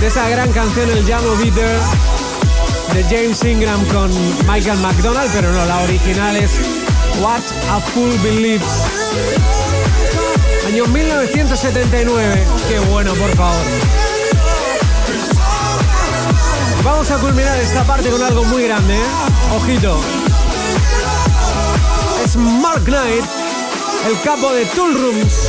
de 0.00 0.06
esa 0.06 0.28
gran 0.28 0.52
canción, 0.52 0.88
el 0.88 1.04
Llamo 1.04 1.34
Bitter 1.34 1.80
de 2.94 3.02
James 3.04 3.42
Ingram 3.44 3.84
con 3.86 4.10
Michael 4.46 4.78
McDonald, 4.78 5.30
pero 5.34 5.52
no, 5.52 5.66
la 5.66 5.80
original 5.80 6.36
es 6.36 6.52
What 7.20 7.42
a 7.70 7.80
Fool 7.80 8.16
Believes. 8.22 8.84
Año 10.68 10.86
1979. 10.86 12.44
Qué 12.68 12.78
bueno, 12.78 13.14
por 13.14 13.34
favor. 13.34 13.91
Vamos 16.92 17.10
a 17.10 17.16
culminar 17.16 17.58
esta 17.58 17.84
parte 17.84 18.10
con 18.10 18.22
algo 18.22 18.44
muy 18.44 18.64
grande, 18.64 18.94
¿eh? 18.94 19.56
Ojito. 19.56 19.98
Es 22.22 22.36
Mark 22.36 22.84
Knight, 22.84 23.24
el 24.10 24.20
capo 24.20 24.52
de 24.52 24.66
Tool 24.66 24.94
Rooms. 25.00 25.48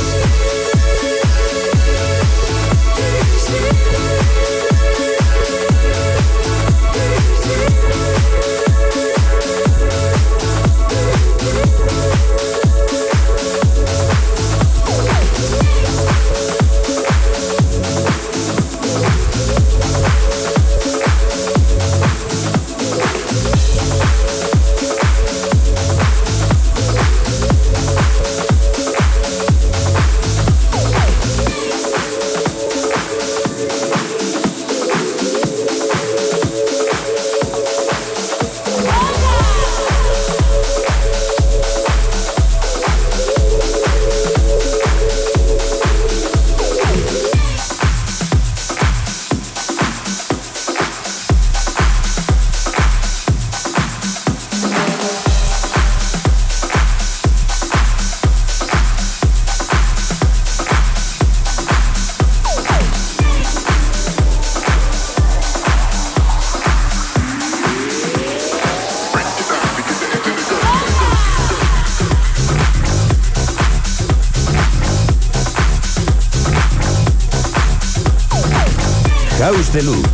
Deluxe. 79.74 80.13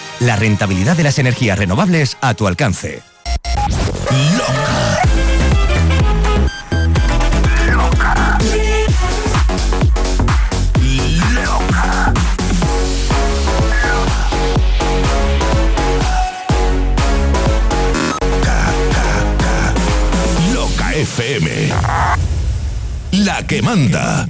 la 0.21 0.35
rentabilidad 0.35 0.95
de 0.95 1.03
las 1.03 1.19
energías 1.19 1.57
renovables 1.57 2.17
a 2.21 2.33
tu 2.35 2.47
alcance. 2.47 3.01
Loca 20.53 20.93
FM. 20.93 21.69
La 23.11 23.45
que 23.47 23.61
manda. 23.61 24.25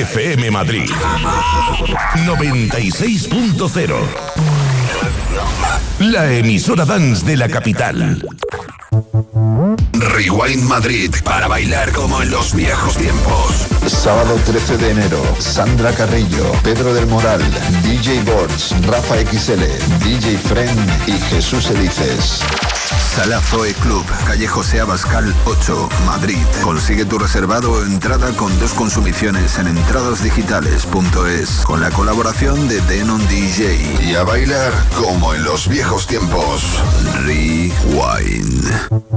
FM 0.00 0.50
Madrid. 0.50 0.88
96.0. 2.24 3.94
La 5.98 6.32
emisora 6.32 6.86
dance 6.86 7.26
de 7.26 7.36
la 7.36 7.48
capital. 7.50 8.26
Rewind 9.92 10.62
Madrid 10.62 11.14
para 11.22 11.48
bailar 11.48 11.92
como 11.92 12.22
en 12.22 12.30
los 12.30 12.54
viejos 12.54 12.96
tiempos. 12.96 13.66
Sábado 13.86 14.40
13 14.46 14.78
de 14.78 14.90
enero, 14.90 15.22
Sandra 15.38 15.92
Carrillo, 15.92 16.50
Pedro 16.64 16.94
del 16.94 17.06
Moral, 17.06 17.42
DJ 17.82 18.22
Boards, 18.22 18.74
Rafa 18.86 19.16
XL, 19.16 19.62
DJ 20.02 20.38
Friend 20.38 21.08
y 21.08 21.12
Jesús 21.28 21.68
Elices. 21.68 22.40
Sala 23.10 23.40
Zoe 23.40 23.74
Club, 23.74 24.06
calle 24.24 24.46
José 24.46 24.78
Abascal 24.80 25.34
8, 25.44 25.88
Madrid. 26.06 26.38
Consigue 26.62 27.04
tu 27.04 27.18
reservado 27.18 27.72
o 27.72 27.82
entrada 27.82 28.30
con 28.36 28.56
dos 28.60 28.72
consumiciones 28.72 29.58
en 29.58 29.66
entradasdigitales.es 29.66 31.64
con 31.66 31.80
la 31.80 31.90
colaboración 31.90 32.68
de 32.68 32.80
Denon 32.82 33.20
DJ. 33.26 34.04
Y 34.04 34.14
a 34.14 34.22
bailar 34.22 34.72
como 34.96 35.34
en 35.34 35.42
los 35.42 35.66
viejos 35.66 36.06
tiempos. 36.06 36.80
Rewind. 37.24 39.09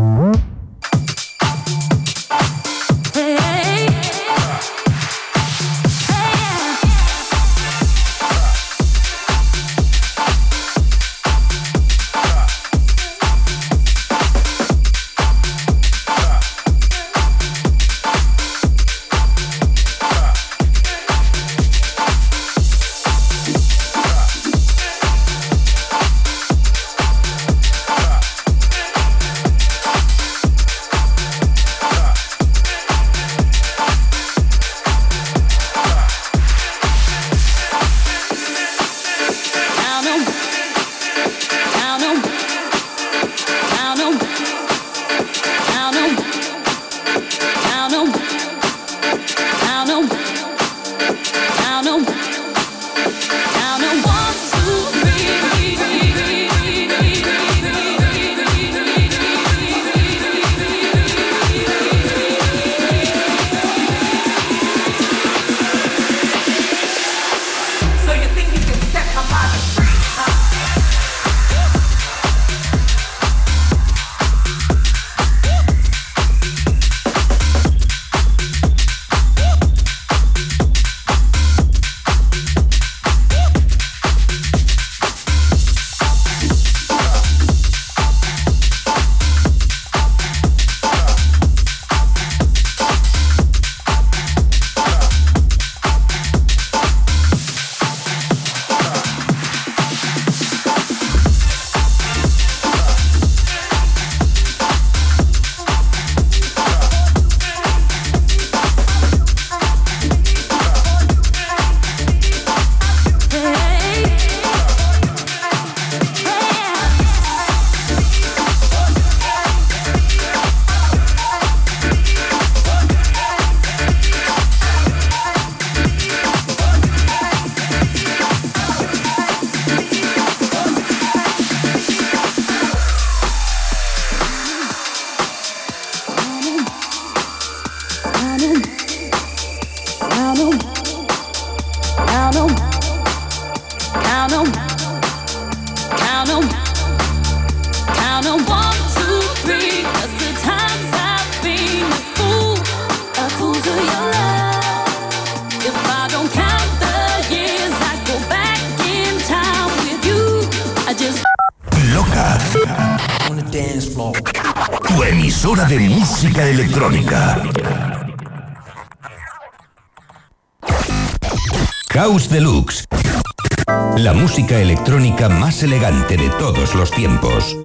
Elegante 175.64 176.18
de 176.18 176.30
todos 176.32 176.76
los 176.76 176.92
tiempos. 176.92 177.58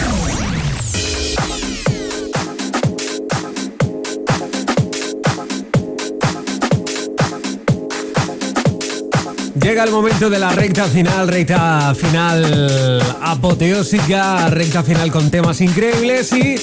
Llega 9.61 9.85
el 9.85 9.91
momento 9.91 10.31
de 10.31 10.39
la 10.39 10.53
recta 10.53 10.85
final, 10.85 11.29
recta 11.29 11.95
final 11.95 13.03
apoteósica, 13.21 14.49
recta 14.49 14.83
final 14.83 15.11
con 15.11 15.31
temas 15.31 15.61
increíbles 15.61 16.33
y 16.33 16.55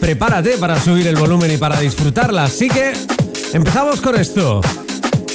prepárate 0.00 0.56
para 0.58 0.80
subir 0.80 1.06
el 1.06 1.16
volumen 1.16 1.52
y 1.52 1.56
para 1.58 1.78
disfrutarla. 1.80 2.44
Así 2.44 2.68
que 2.68 2.94
empezamos 3.52 4.00
con 4.00 4.16
esto. 4.16 4.60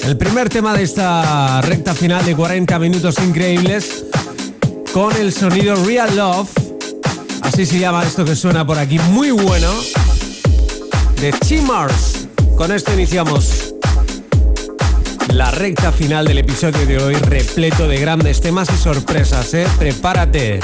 El 0.06 0.18
primer 0.18 0.50
tema 0.50 0.76
de 0.76 0.84
esta 0.84 1.62
recta 1.62 1.94
final 1.94 2.26
de 2.26 2.36
40 2.36 2.78
minutos 2.80 3.20
increíbles 3.20 4.03
con 4.94 5.16
el 5.16 5.34
sonido 5.34 5.76
Real 5.84 6.16
Love. 6.16 6.50
Así 7.42 7.66
se 7.66 7.80
llama 7.80 8.04
esto 8.04 8.24
que 8.24 8.36
suena 8.36 8.66
por 8.66 8.78
aquí, 8.78 9.00
muy 9.10 9.32
bueno. 9.32 9.74
De 11.20 11.34
Chimars. 11.46 12.28
Con 12.56 12.72
esto 12.72 12.94
iniciamos 12.94 13.74
la 15.30 15.50
recta 15.50 15.92
final 15.92 16.28
del 16.28 16.38
episodio 16.38 16.86
de 16.86 17.00
hoy, 17.00 17.16
repleto 17.16 17.88
de 17.88 17.98
grandes 17.98 18.40
temas 18.40 18.70
y 18.72 18.78
sorpresas, 18.78 19.54
¿eh? 19.56 19.68
Prepárate. 19.80 20.60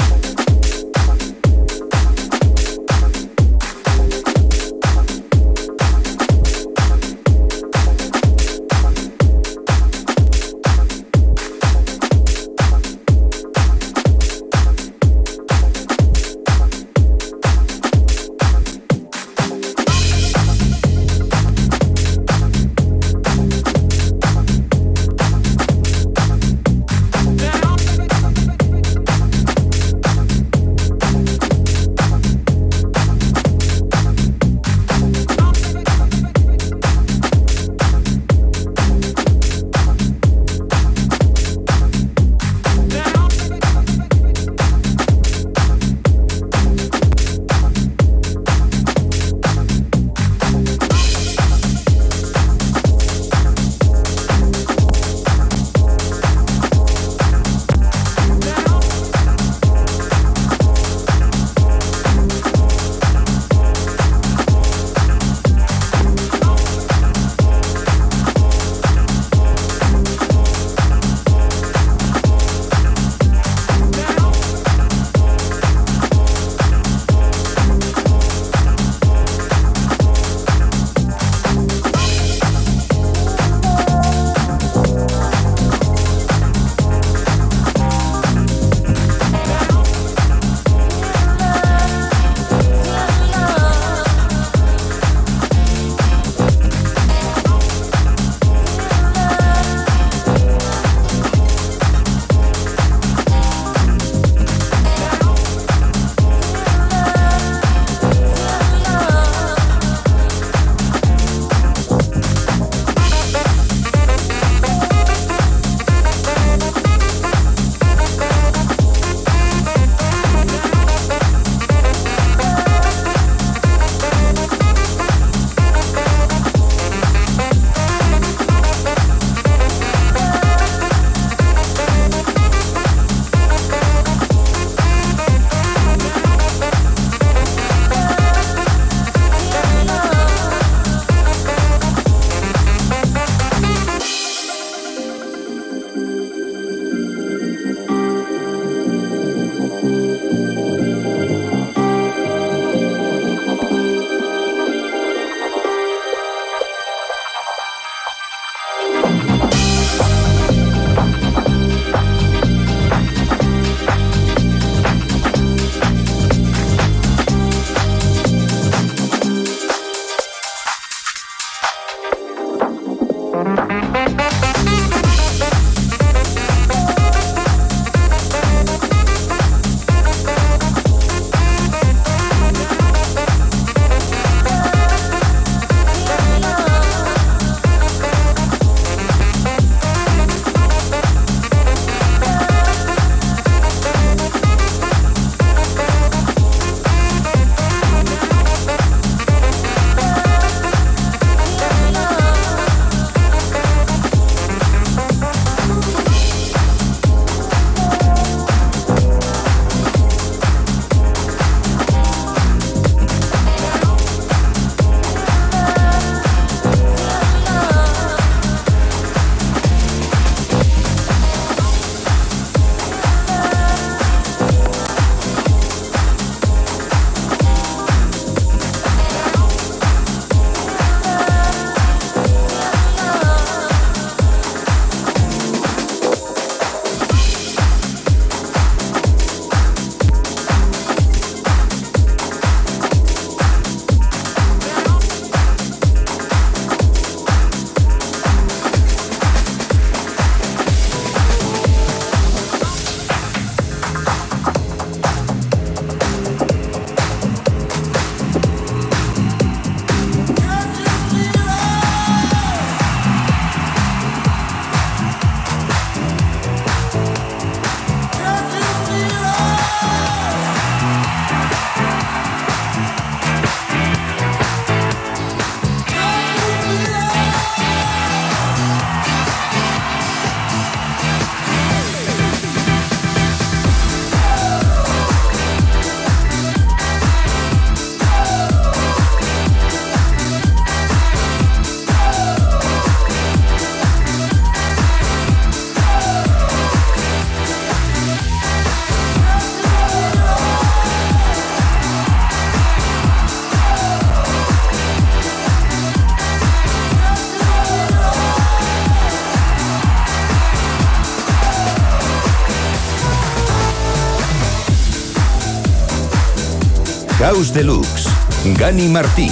Deluxe. 317.47 318.09
Gani 318.57 318.89
Martín. 318.89 319.31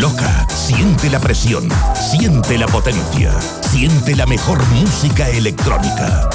Loca, 0.00 0.48
siente 0.48 1.08
la 1.08 1.20
presión, 1.20 1.68
siente 2.10 2.58
la 2.58 2.66
potencia, 2.66 3.32
siente 3.70 4.16
la 4.16 4.26
mejor 4.26 4.58
música 4.66 5.28
electrónica. 5.28 6.28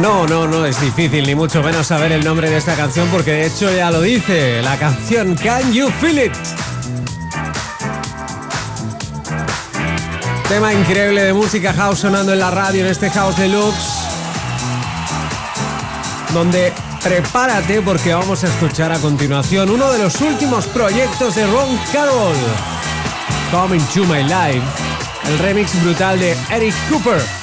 No, 0.00 0.28
no, 0.28 0.46
no 0.46 0.64
es 0.64 0.80
difícil, 0.80 1.26
ni 1.26 1.34
mucho 1.34 1.60
menos 1.60 1.88
saber 1.88 2.12
el 2.12 2.24
nombre 2.24 2.48
de 2.48 2.56
esta 2.56 2.76
canción, 2.76 3.08
porque 3.08 3.32
de 3.32 3.46
hecho 3.46 3.74
ya 3.74 3.90
lo 3.90 4.00
dice, 4.00 4.62
la 4.62 4.78
canción 4.78 5.34
Can 5.34 5.72
You 5.72 5.90
Feel 6.00 6.26
It. 6.26 6.32
Tema 10.48 10.72
increíble 10.72 11.24
de 11.24 11.32
música 11.32 11.72
house 11.72 11.98
sonando 11.98 12.32
en 12.32 12.38
la 12.38 12.50
radio 12.50 12.84
en 12.84 12.86
este 12.86 13.10
House 13.10 13.36
Deluxe, 13.36 14.06
donde 16.32 16.72
prepárate 17.02 17.82
porque 17.82 18.14
vamos 18.14 18.44
a 18.44 18.46
escuchar 18.46 18.92
a 18.92 18.98
continuación 18.98 19.68
uno 19.68 19.90
de 19.90 19.98
los 19.98 20.20
últimos 20.20 20.66
proyectos 20.66 21.34
de 21.34 21.44
Ron 21.46 21.76
Carroll, 21.92 22.36
Coming 23.50 23.84
to 23.92 24.04
My 24.04 24.22
Life, 24.22 24.62
el 25.28 25.38
remix 25.40 25.82
brutal 25.82 26.20
de 26.20 26.36
Eric 26.50 26.74
Cooper. 26.88 27.37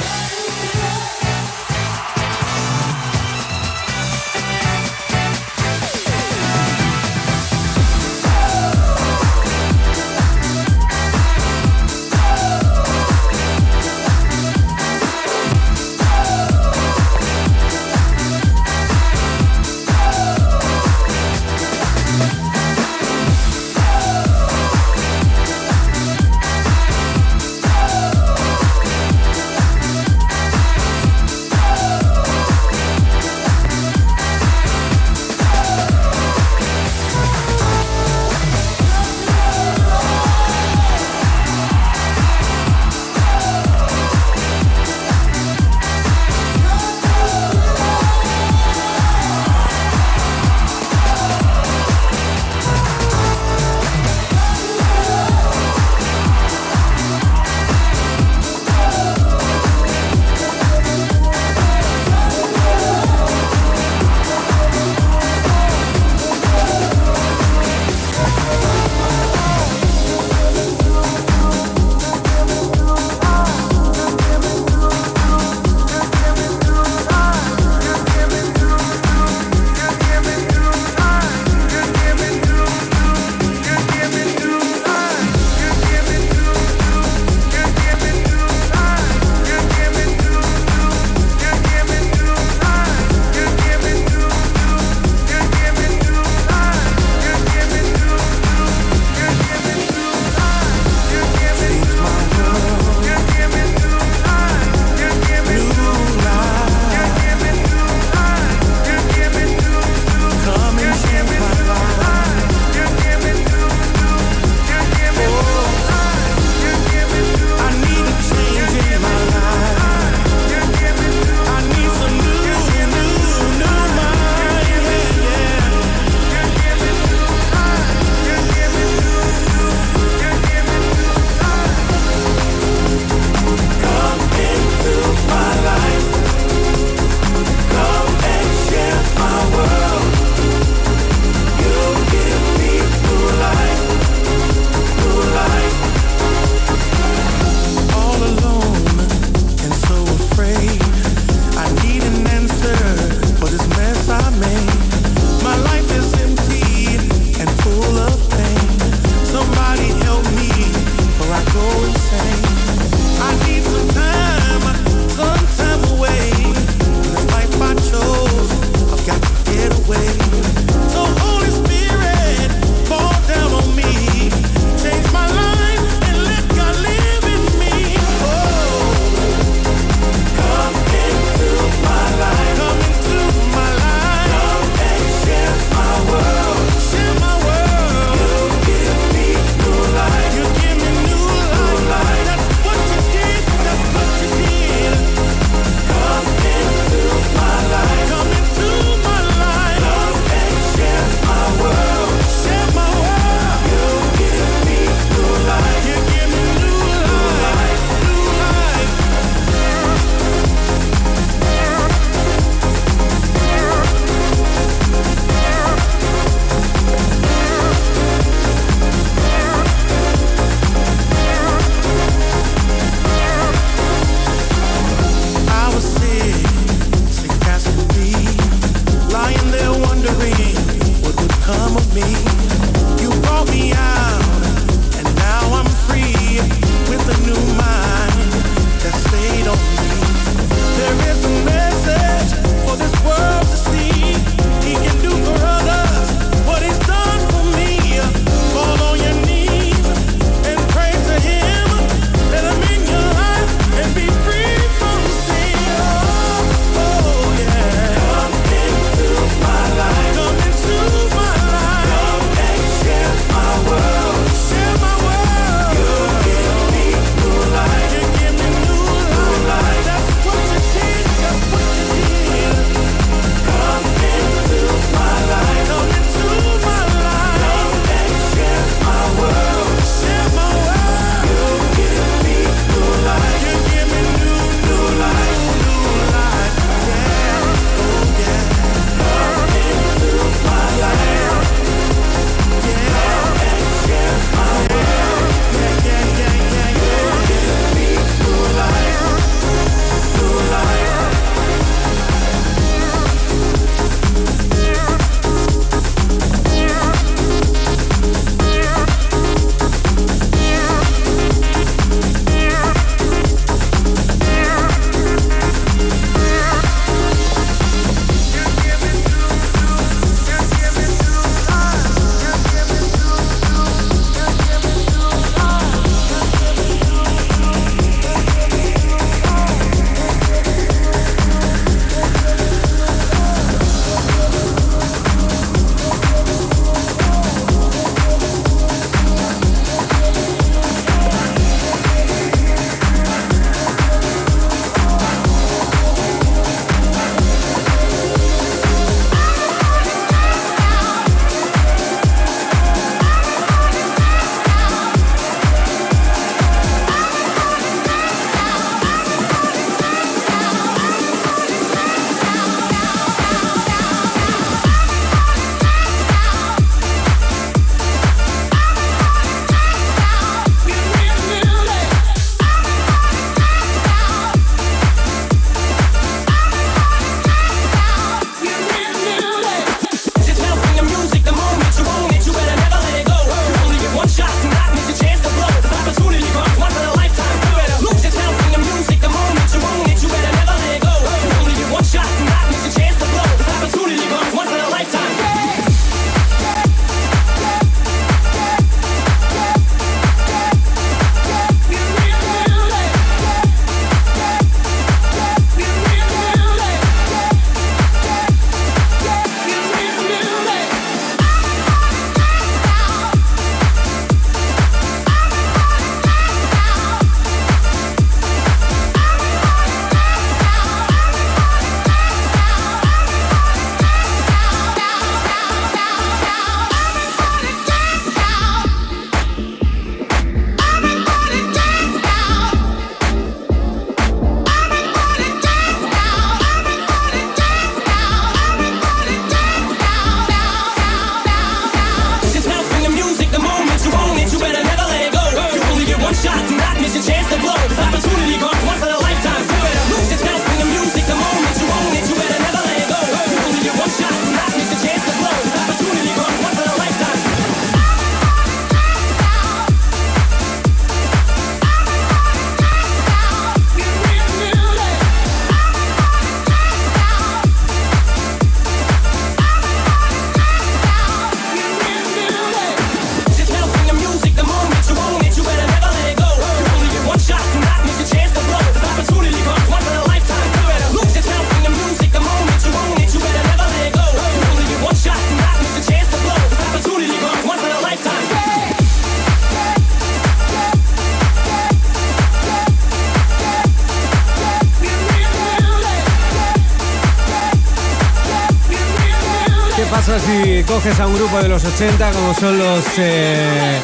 A 500.85 501.07
un 501.07 501.15
grupo 501.15 501.41
de 501.41 501.49
los 501.49 501.65
80 501.65 502.11
como 502.11 502.31
son 502.35 502.59
los 502.59 502.85
eh, 502.99 503.81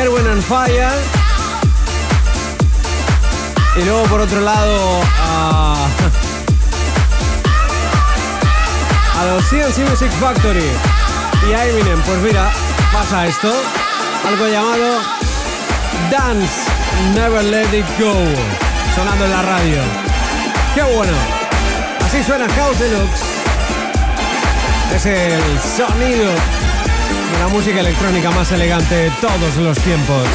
Erwin 0.00 0.24
and 0.28 0.42
Fire. 0.42 0.88
Y 3.76 3.82
luego 3.82 4.04
por 4.04 4.20
otro 4.20 4.40
lado 4.40 5.00
a, 5.20 5.74
a 9.18 9.24
los 9.24 9.44
CNC 9.46 9.90
Music 9.90 10.12
Factory 10.20 10.62
y 11.48 11.52
a 11.54 11.66
Eminem. 11.66 12.00
Pues 12.02 12.18
mira, 12.20 12.52
pasa 12.92 13.26
esto. 13.26 13.52
Algo 14.24 14.46
llamado 14.46 15.00
Dance 16.08 16.70
Never 17.14 17.42
Let 17.42 17.76
It 17.76 17.86
Go. 17.98 18.14
Sonando 18.94 19.24
en 19.24 19.30
la 19.32 19.42
radio. 19.42 19.78
¡Qué 20.72 20.82
bueno! 20.82 21.12
Así 22.06 22.22
suena 22.22 22.46
House 22.48 22.78
Deluxe. 22.78 23.31
Es 24.90 25.06
el 25.06 25.60
sonido 25.60 26.30
de 27.32 27.38
la 27.38 27.48
música 27.48 27.80
electrónica 27.80 28.30
más 28.30 28.50
elegante 28.52 28.94
de 28.94 29.10
todos 29.20 29.56
los 29.56 29.78
tiempos. 29.78 30.28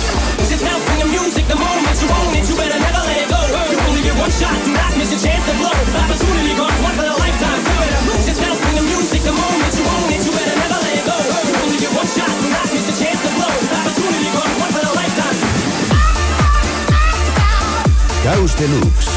House 18.28 18.58
Deluxe. 18.58 19.08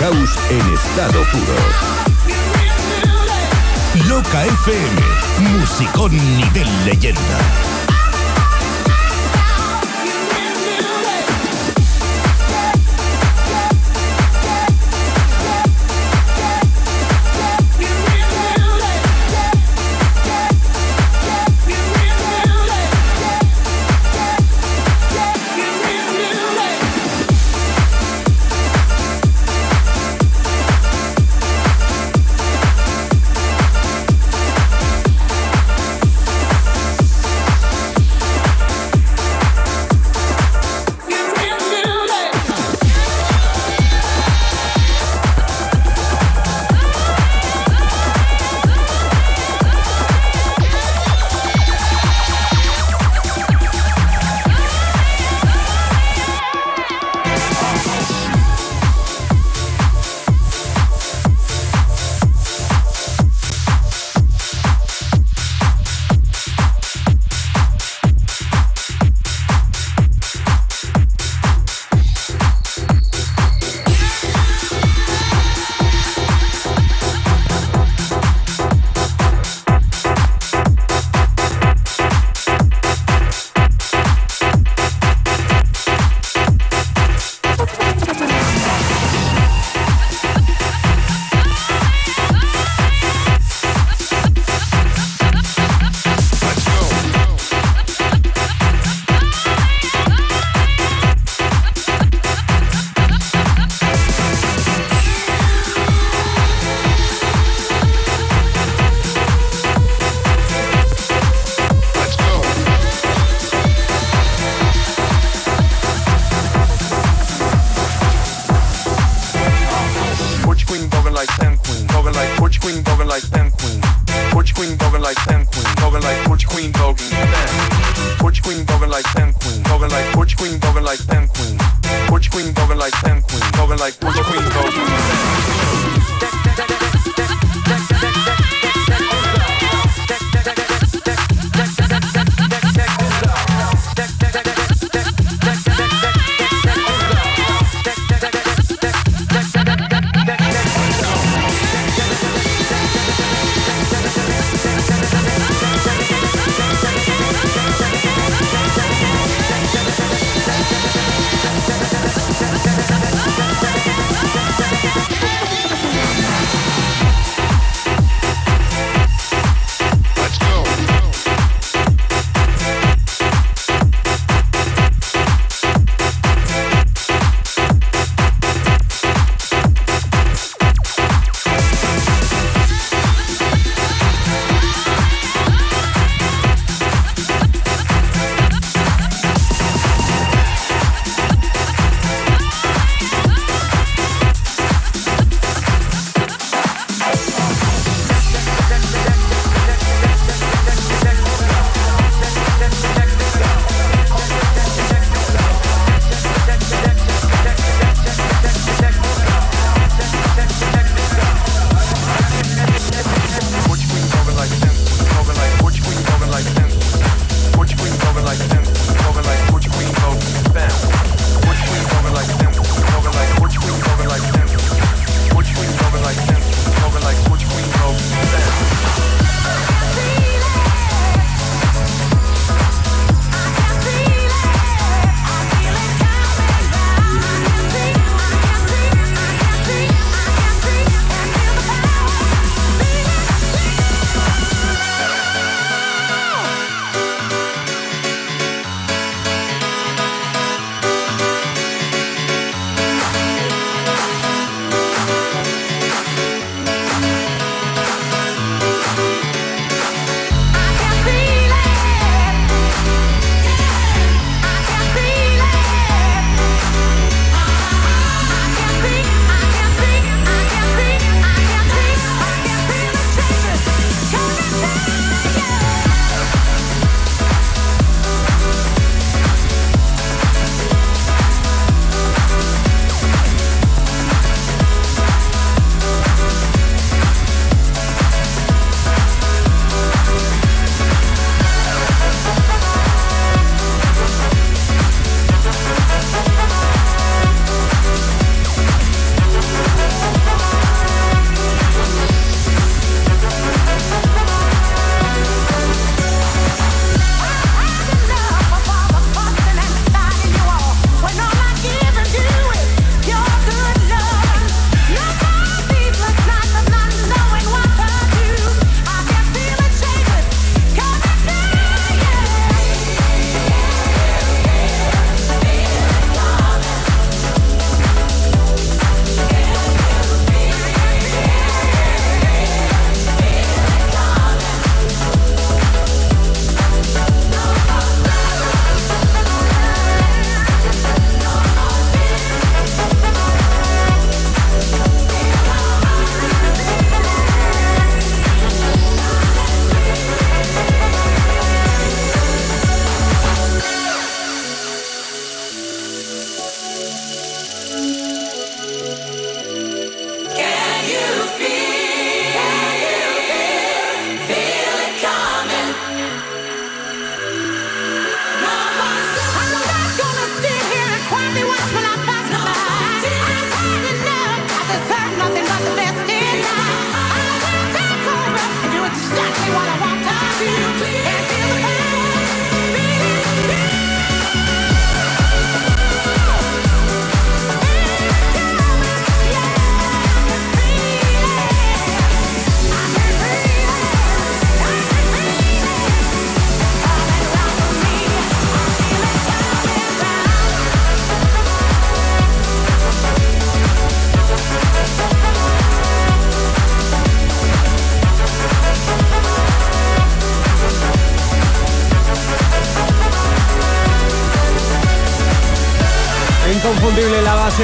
House 0.00 0.38
en 0.50 0.74
estado 0.74 1.24
puro. 1.32 1.89
Loca 4.10 4.44
FM, 4.44 5.50
musicón 5.52 6.10
nivel 6.10 6.68
leyenda. 6.84 7.69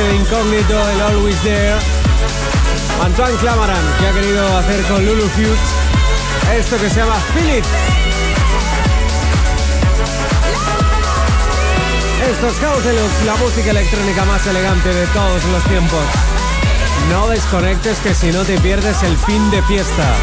De 0.03 0.17
incógnito, 0.17 0.89
el 0.91 1.01
Always 1.01 1.41
There. 1.43 1.75
Antoine 3.03 3.37
Clamaran, 3.39 3.83
que 3.99 4.07
ha 4.07 4.13
querido 4.13 4.57
hacer 4.59 4.83
con 4.85 5.07
Lulu 5.07 5.27
Fuse 5.29 6.59
esto 6.59 6.77
que 6.79 6.91
se 6.91 6.97
llama 6.97 7.17
Philip. 7.35 7.65
Esto 12.31 12.49
es 12.49 12.59
House 12.59 12.85
Deluxe, 12.85 13.25
la 13.25 13.37
música 13.37 13.71
electrónica 13.71 14.25
más 14.27 14.47
elegante 14.47 14.93
de 14.93 15.07
todos 15.09 15.45
los 15.45 15.65
tiempos. 15.65 16.05
No 17.11 17.29
desconectes 17.29 17.99
que 18.01 18.15
si 18.15 18.33
no 18.33 18.45
te 18.45 18.59
pierdes 18.59 19.03
el 19.03 19.17
fin 19.17 19.51
de 19.51 19.63
fiesta. 19.63 20.15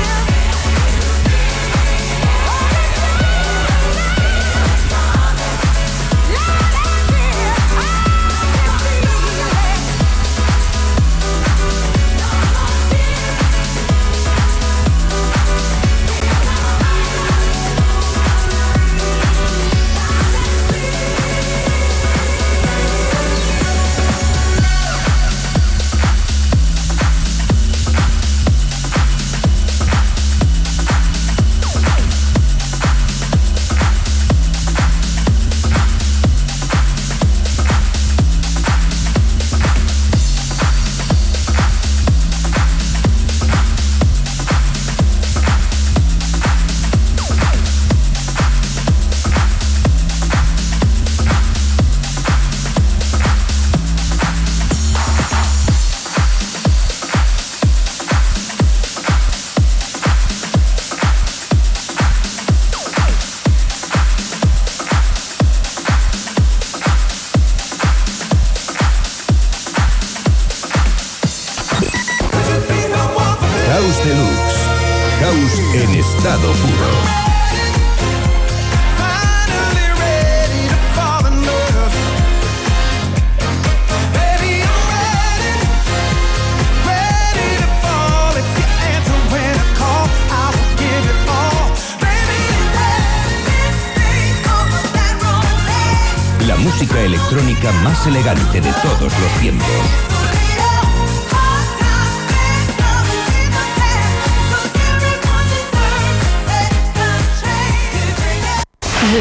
Elegante 98.08 98.60
de 98.60 98.72
todos 98.82 99.12
los 99.20 99.32
tiempos. 99.40 99.68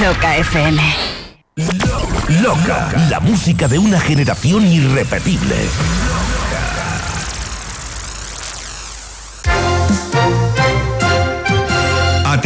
Loca 0.01 0.37
FM. 0.39 0.83
Loca, 2.43 2.93
la 3.11 3.21
música 3.21 3.69
de 3.69 3.79
una 3.79 4.01
generación 4.01 4.67
irrepetible. 4.67 5.57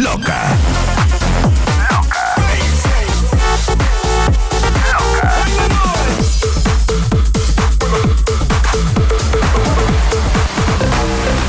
loca. 0.00 0.56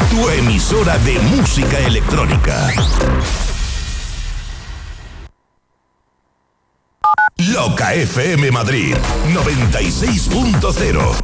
Tu 0.10 0.30
emisora 0.30 0.98
de 1.00 1.20
música 1.20 1.80
electrónica. 1.80 2.68
Loca 7.38 7.94
FM 7.94 8.52
Madrid 8.52 8.96
96.0. 9.30 11.16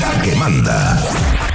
La 0.00 0.22
que 0.22 0.34
manda. 0.36 1.49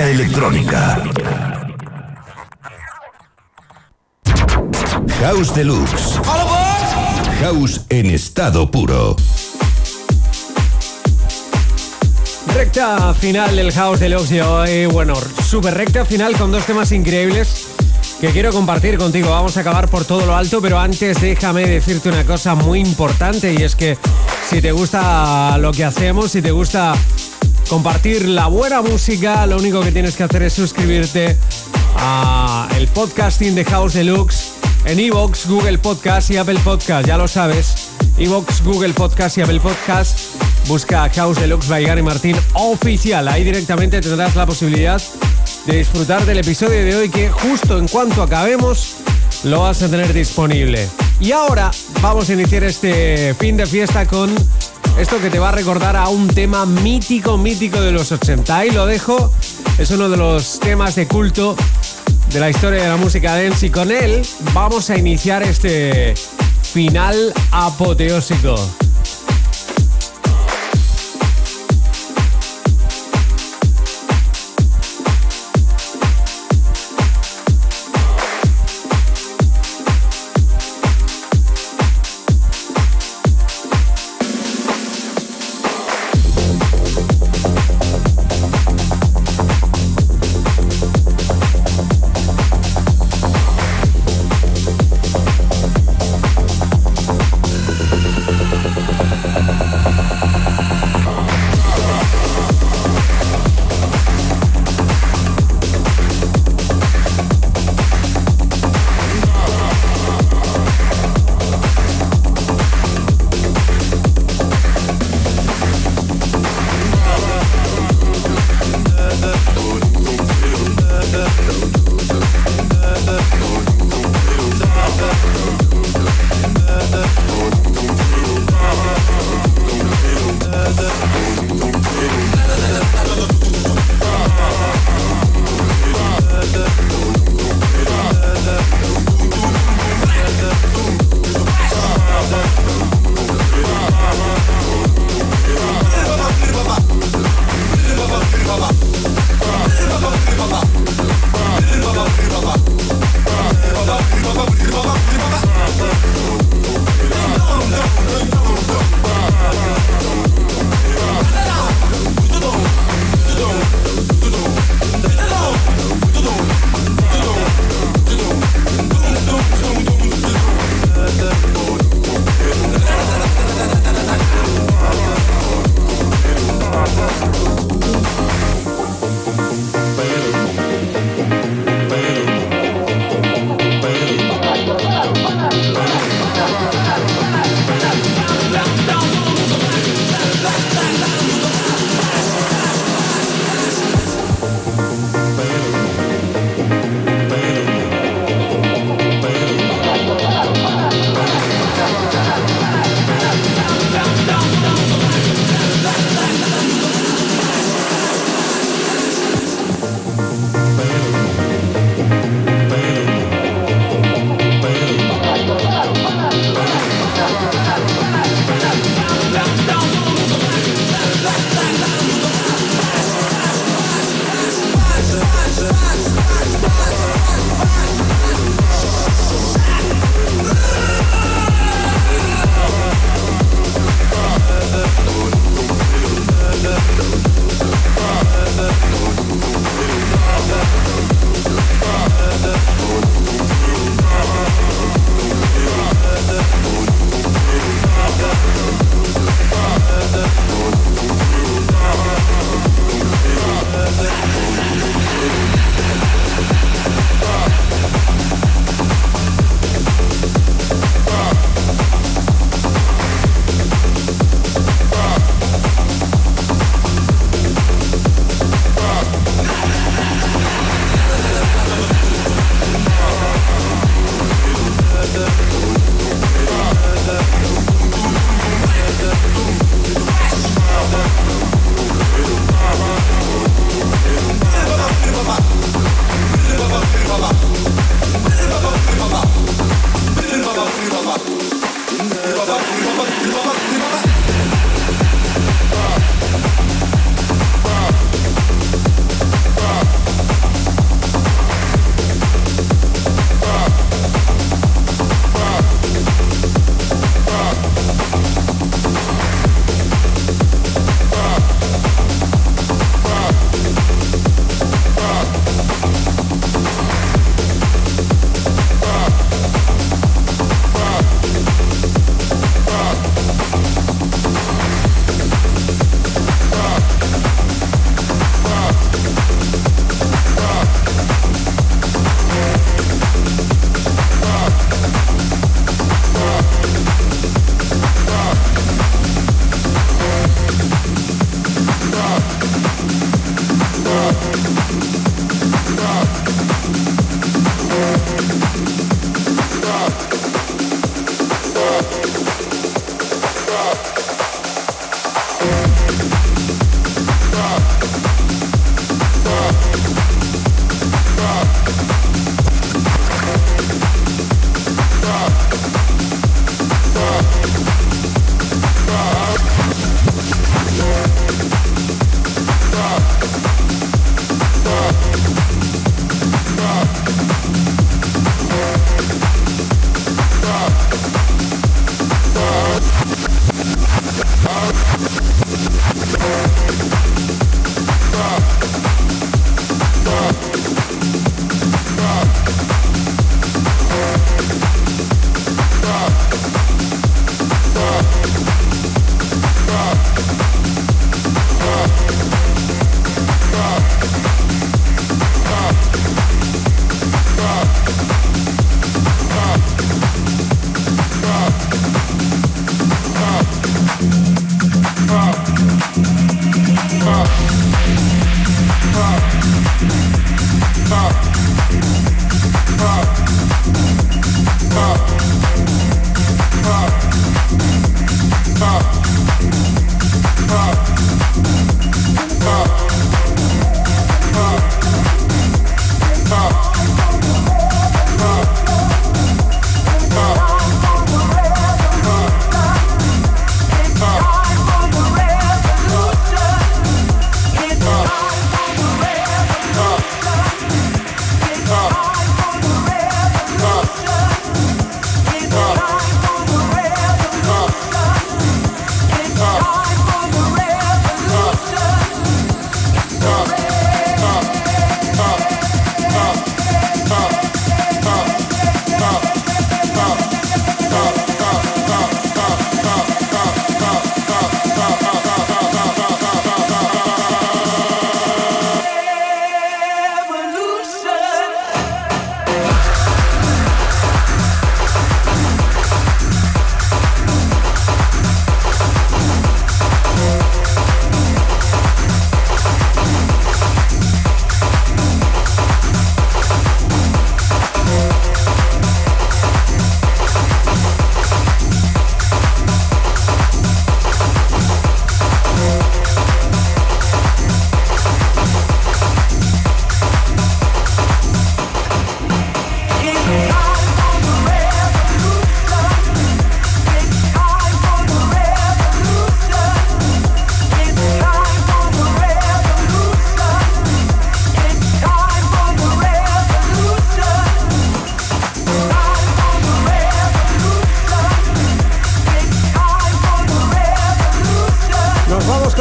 Electrónica. 0.00 1.02
House 5.20 5.54
Deluxe. 5.54 6.20
House 7.40 7.80
en 7.90 8.06
estado 8.06 8.70
puro. 8.70 9.16
Recta 12.54 13.12
final 13.14 13.54
del 13.54 13.72
House 13.72 14.00
Deluxe 14.00 14.30
de 14.30 14.42
hoy. 14.42 14.86
Bueno, 14.86 15.14
super 15.14 15.74
recta 15.74 16.04
final 16.04 16.36
con 16.36 16.50
dos 16.50 16.64
temas 16.64 16.90
increíbles 16.92 17.66
que 18.20 18.30
quiero 18.30 18.52
compartir 18.52 18.98
contigo. 18.98 19.30
Vamos 19.30 19.56
a 19.56 19.60
acabar 19.60 19.88
por 19.88 20.04
todo 20.04 20.24
lo 20.24 20.34
alto, 20.34 20.62
pero 20.62 20.78
antes 20.78 21.20
déjame 21.20 21.66
decirte 21.66 22.08
una 22.08 22.24
cosa 22.24 22.54
muy 22.54 22.80
importante 22.80 23.52
y 23.52 23.62
es 23.62 23.76
que 23.76 23.98
si 24.48 24.60
te 24.60 24.72
gusta 24.72 25.58
lo 25.58 25.72
que 25.72 25.84
hacemos, 25.84 26.32
si 26.32 26.40
te 26.42 26.50
gusta 26.50 26.94
compartir 27.72 28.28
la 28.28 28.48
buena 28.48 28.82
música, 28.82 29.46
lo 29.46 29.56
único 29.56 29.80
que 29.80 29.90
tienes 29.90 30.14
que 30.14 30.24
hacer 30.24 30.42
es 30.42 30.52
suscribirte 30.52 31.38
a 31.96 32.68
el 32.76 32.86
podcasting 32.88 33.54
de 33.54 33.64
House 33.64 33.94
Deluxe 33.94 34.52
en 34.84 35.00
Evox, 35.00 35.48
Google 35.48 35.78
Podcast 35.78 36.30
y 36.30 36.36
Apple 36.36 36.60
Podcast, 36.62 37.08
ya 37.08 37.16
lo 37.16 37.26
sabes. 37.26 37.88
Evox, 38.18 38.62
Google 38.62 38.92
Podcast 38.92 39.38
y 39.38 39.40
Apple 39.40 39.58
Podcast. 39.58 40.18
Busca 40.68 41.08
House 41.14 41.40
Deluxe 41.40 41.66
by 41.66 41.82
Gary 41.86 42.02
Martín 42.02 42.36
oficial. 42.52 43.26
Ahí 43.26 43.42
directamente 43.42 44.02
tendrás 44.02 44.36
la 44.36 44.44
posibilidad 44.44 45.00
de 45.64 45.78
disfrutar 45.78 46.26
del 46.26 46.40
episodio 46.40 46.84
de 46.84 46.94
hoy 46.94 47.08
que 47.08 47.30
justo 47.30 47.78
en 47.78 47.88
cuanto 47.88 48.22
acabemos 48.22 48.96
lo 49.44 49.60
vas 49.60 49.82
a 49.82 49.88
tener 49.88 50.12
disponible. 50.12 50.90
Y 51.20 51.32
ahora 51.32 51.70
vamos 52.02 52.28
a 52.28 52.34
iniciar 52.34 52.64
este 52.64 53.34
fin 53.38 53.56
de 53.56 53.64
fiesta 53.64 54.04
con 54.06 54.30
esto 54.98 55.20
que 55.20 55.30
te 55.30 55.38
va 55.38 55.48
a 55.48 55.52
recordar 55.52 55.96
a 55.96 56.08
un 56.08 56.28
tema 56.28 56.66
mítico, 56.66 57.38
mítico 57.38 57.80
de 57.80 57.92
los 57.92 58.12
80. 58.12 58.56
Ahí 58.56 58.70
lo 58.70 58.86
dejo. 58.86 59.32
Es 59.78 59.90
uno 59.90 60.08
de 60.08 60.16
los 60.16 60.60
temas 60.60 60.94
de 60.94 61.06
culto 61.06 61.56
de 62.32 62.40
la 62.40 62.50
historia 62.50 62.82
de 62.82 62.88
la 62.88 62.96
música 62.96 63.36
dance 63.36 63.66
y 63.66 63.70
con 63.70 63.90
él 63.90 64.22
vamos 64.52 64.90
a 64.90 64.96
iniciar 64.96 65.42
este 65.42 66.14
final 66.62 67.32
apoteósico. 67.50 68.81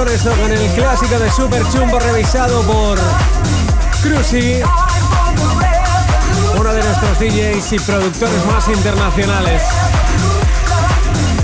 Eso 0.07 0.31
con 0.31 0.51
el 0.51 0.67
clásico 0.71 1.19
de 1.19 1.31
Super 1.31 1.63
Chumbo 1.71 1.99
revisado 1.99 2.61
por 2.63 2.97
Cruzy, 4.01 4.61
uno 6.57 6.73
de 6.73 6.83
nuestros 6.83 7.19
DJs 7.19 7.73
y 7.73 7.79
productores 7.79 8.45
más 8.45 8.67
internacionales. 8.67 9.61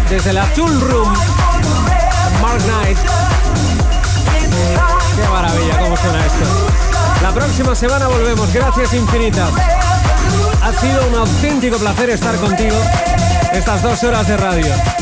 Desde 0.10 0.34
la 0.34 0.46
Tool 0.54 0.80
Room, 0.82 1.14
Mark 2.42 2.62
Knight. 2.64 2.98
Qué 5.16 5.30
maravilla, 5.30 5.80
cómo 5.80 5.98
suena 5.98 6.26
esto. 6.26 6.46
La 7.22 7.32
próxima 7.32 7.76
semana 7.76 8.08
volvemos. 8.08 8.52
Gracias 8.54 8.94
infinitas. 8.94 9.52
Ha 10.64 10.74
sido 10.74 11.08
un 11.08 11.16
auténtico 11.16 11.78
placer 11.78 12.10
estar 12.10 12.36
contigo 12.38 12.78
estas 13.54 13.82
dos 13.84 14.04
horas 14.04 14.28
de 14.28 14.38
radio. 14.38 14.97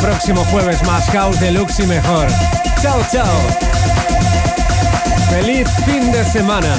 Próximo 0.00 0.44
jueves 0.46 0.82
más 0.84 1.04
House 1.10 1.38
Deluxe 1.40 1.80
y 1.80 1.86
mejor. 1.86 2.26
Chao, 2.80 3.00
chao. 3.12 3.26
Feliz 5.30 5.68
fin 5.84 6.10
de 6.10 6.24
semana. 6.24 6.74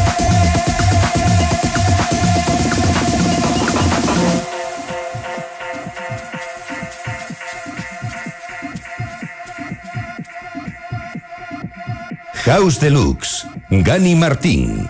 House 12.45 12.79
Deluxe, 12.79 13.47
Gani 13.69 14.15
Martín. 14.15 14.89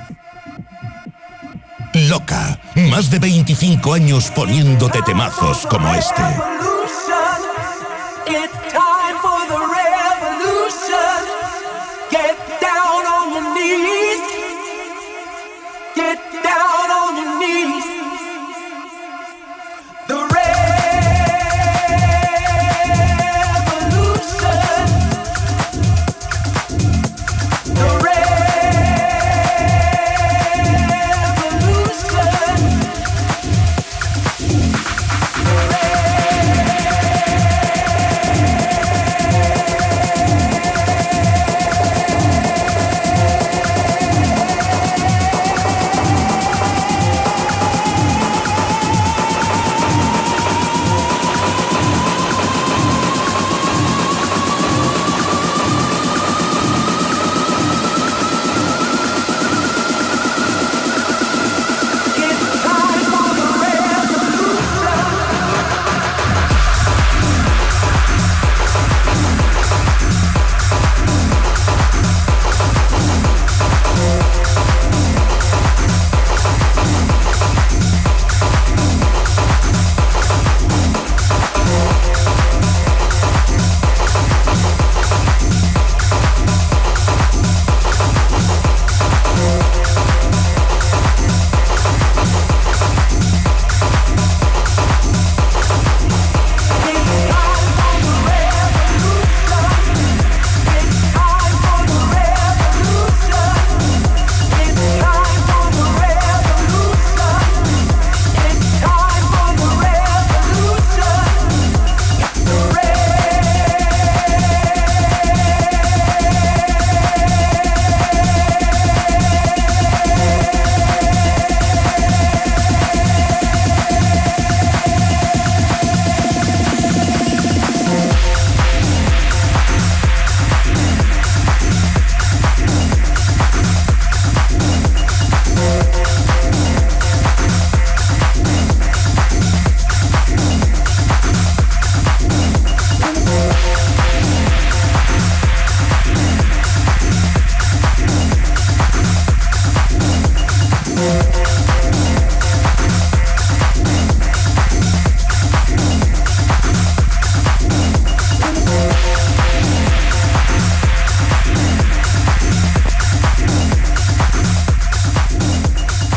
Loca, 1.93 2.57
más 2.89 3.11
de 3.11 3.19
25 3.19 3.93
años 3.93 4.31
poniéndote 4.31 5.01
temazos 5.01 5.67
como 5.67 5.93
este. 5.93 6.23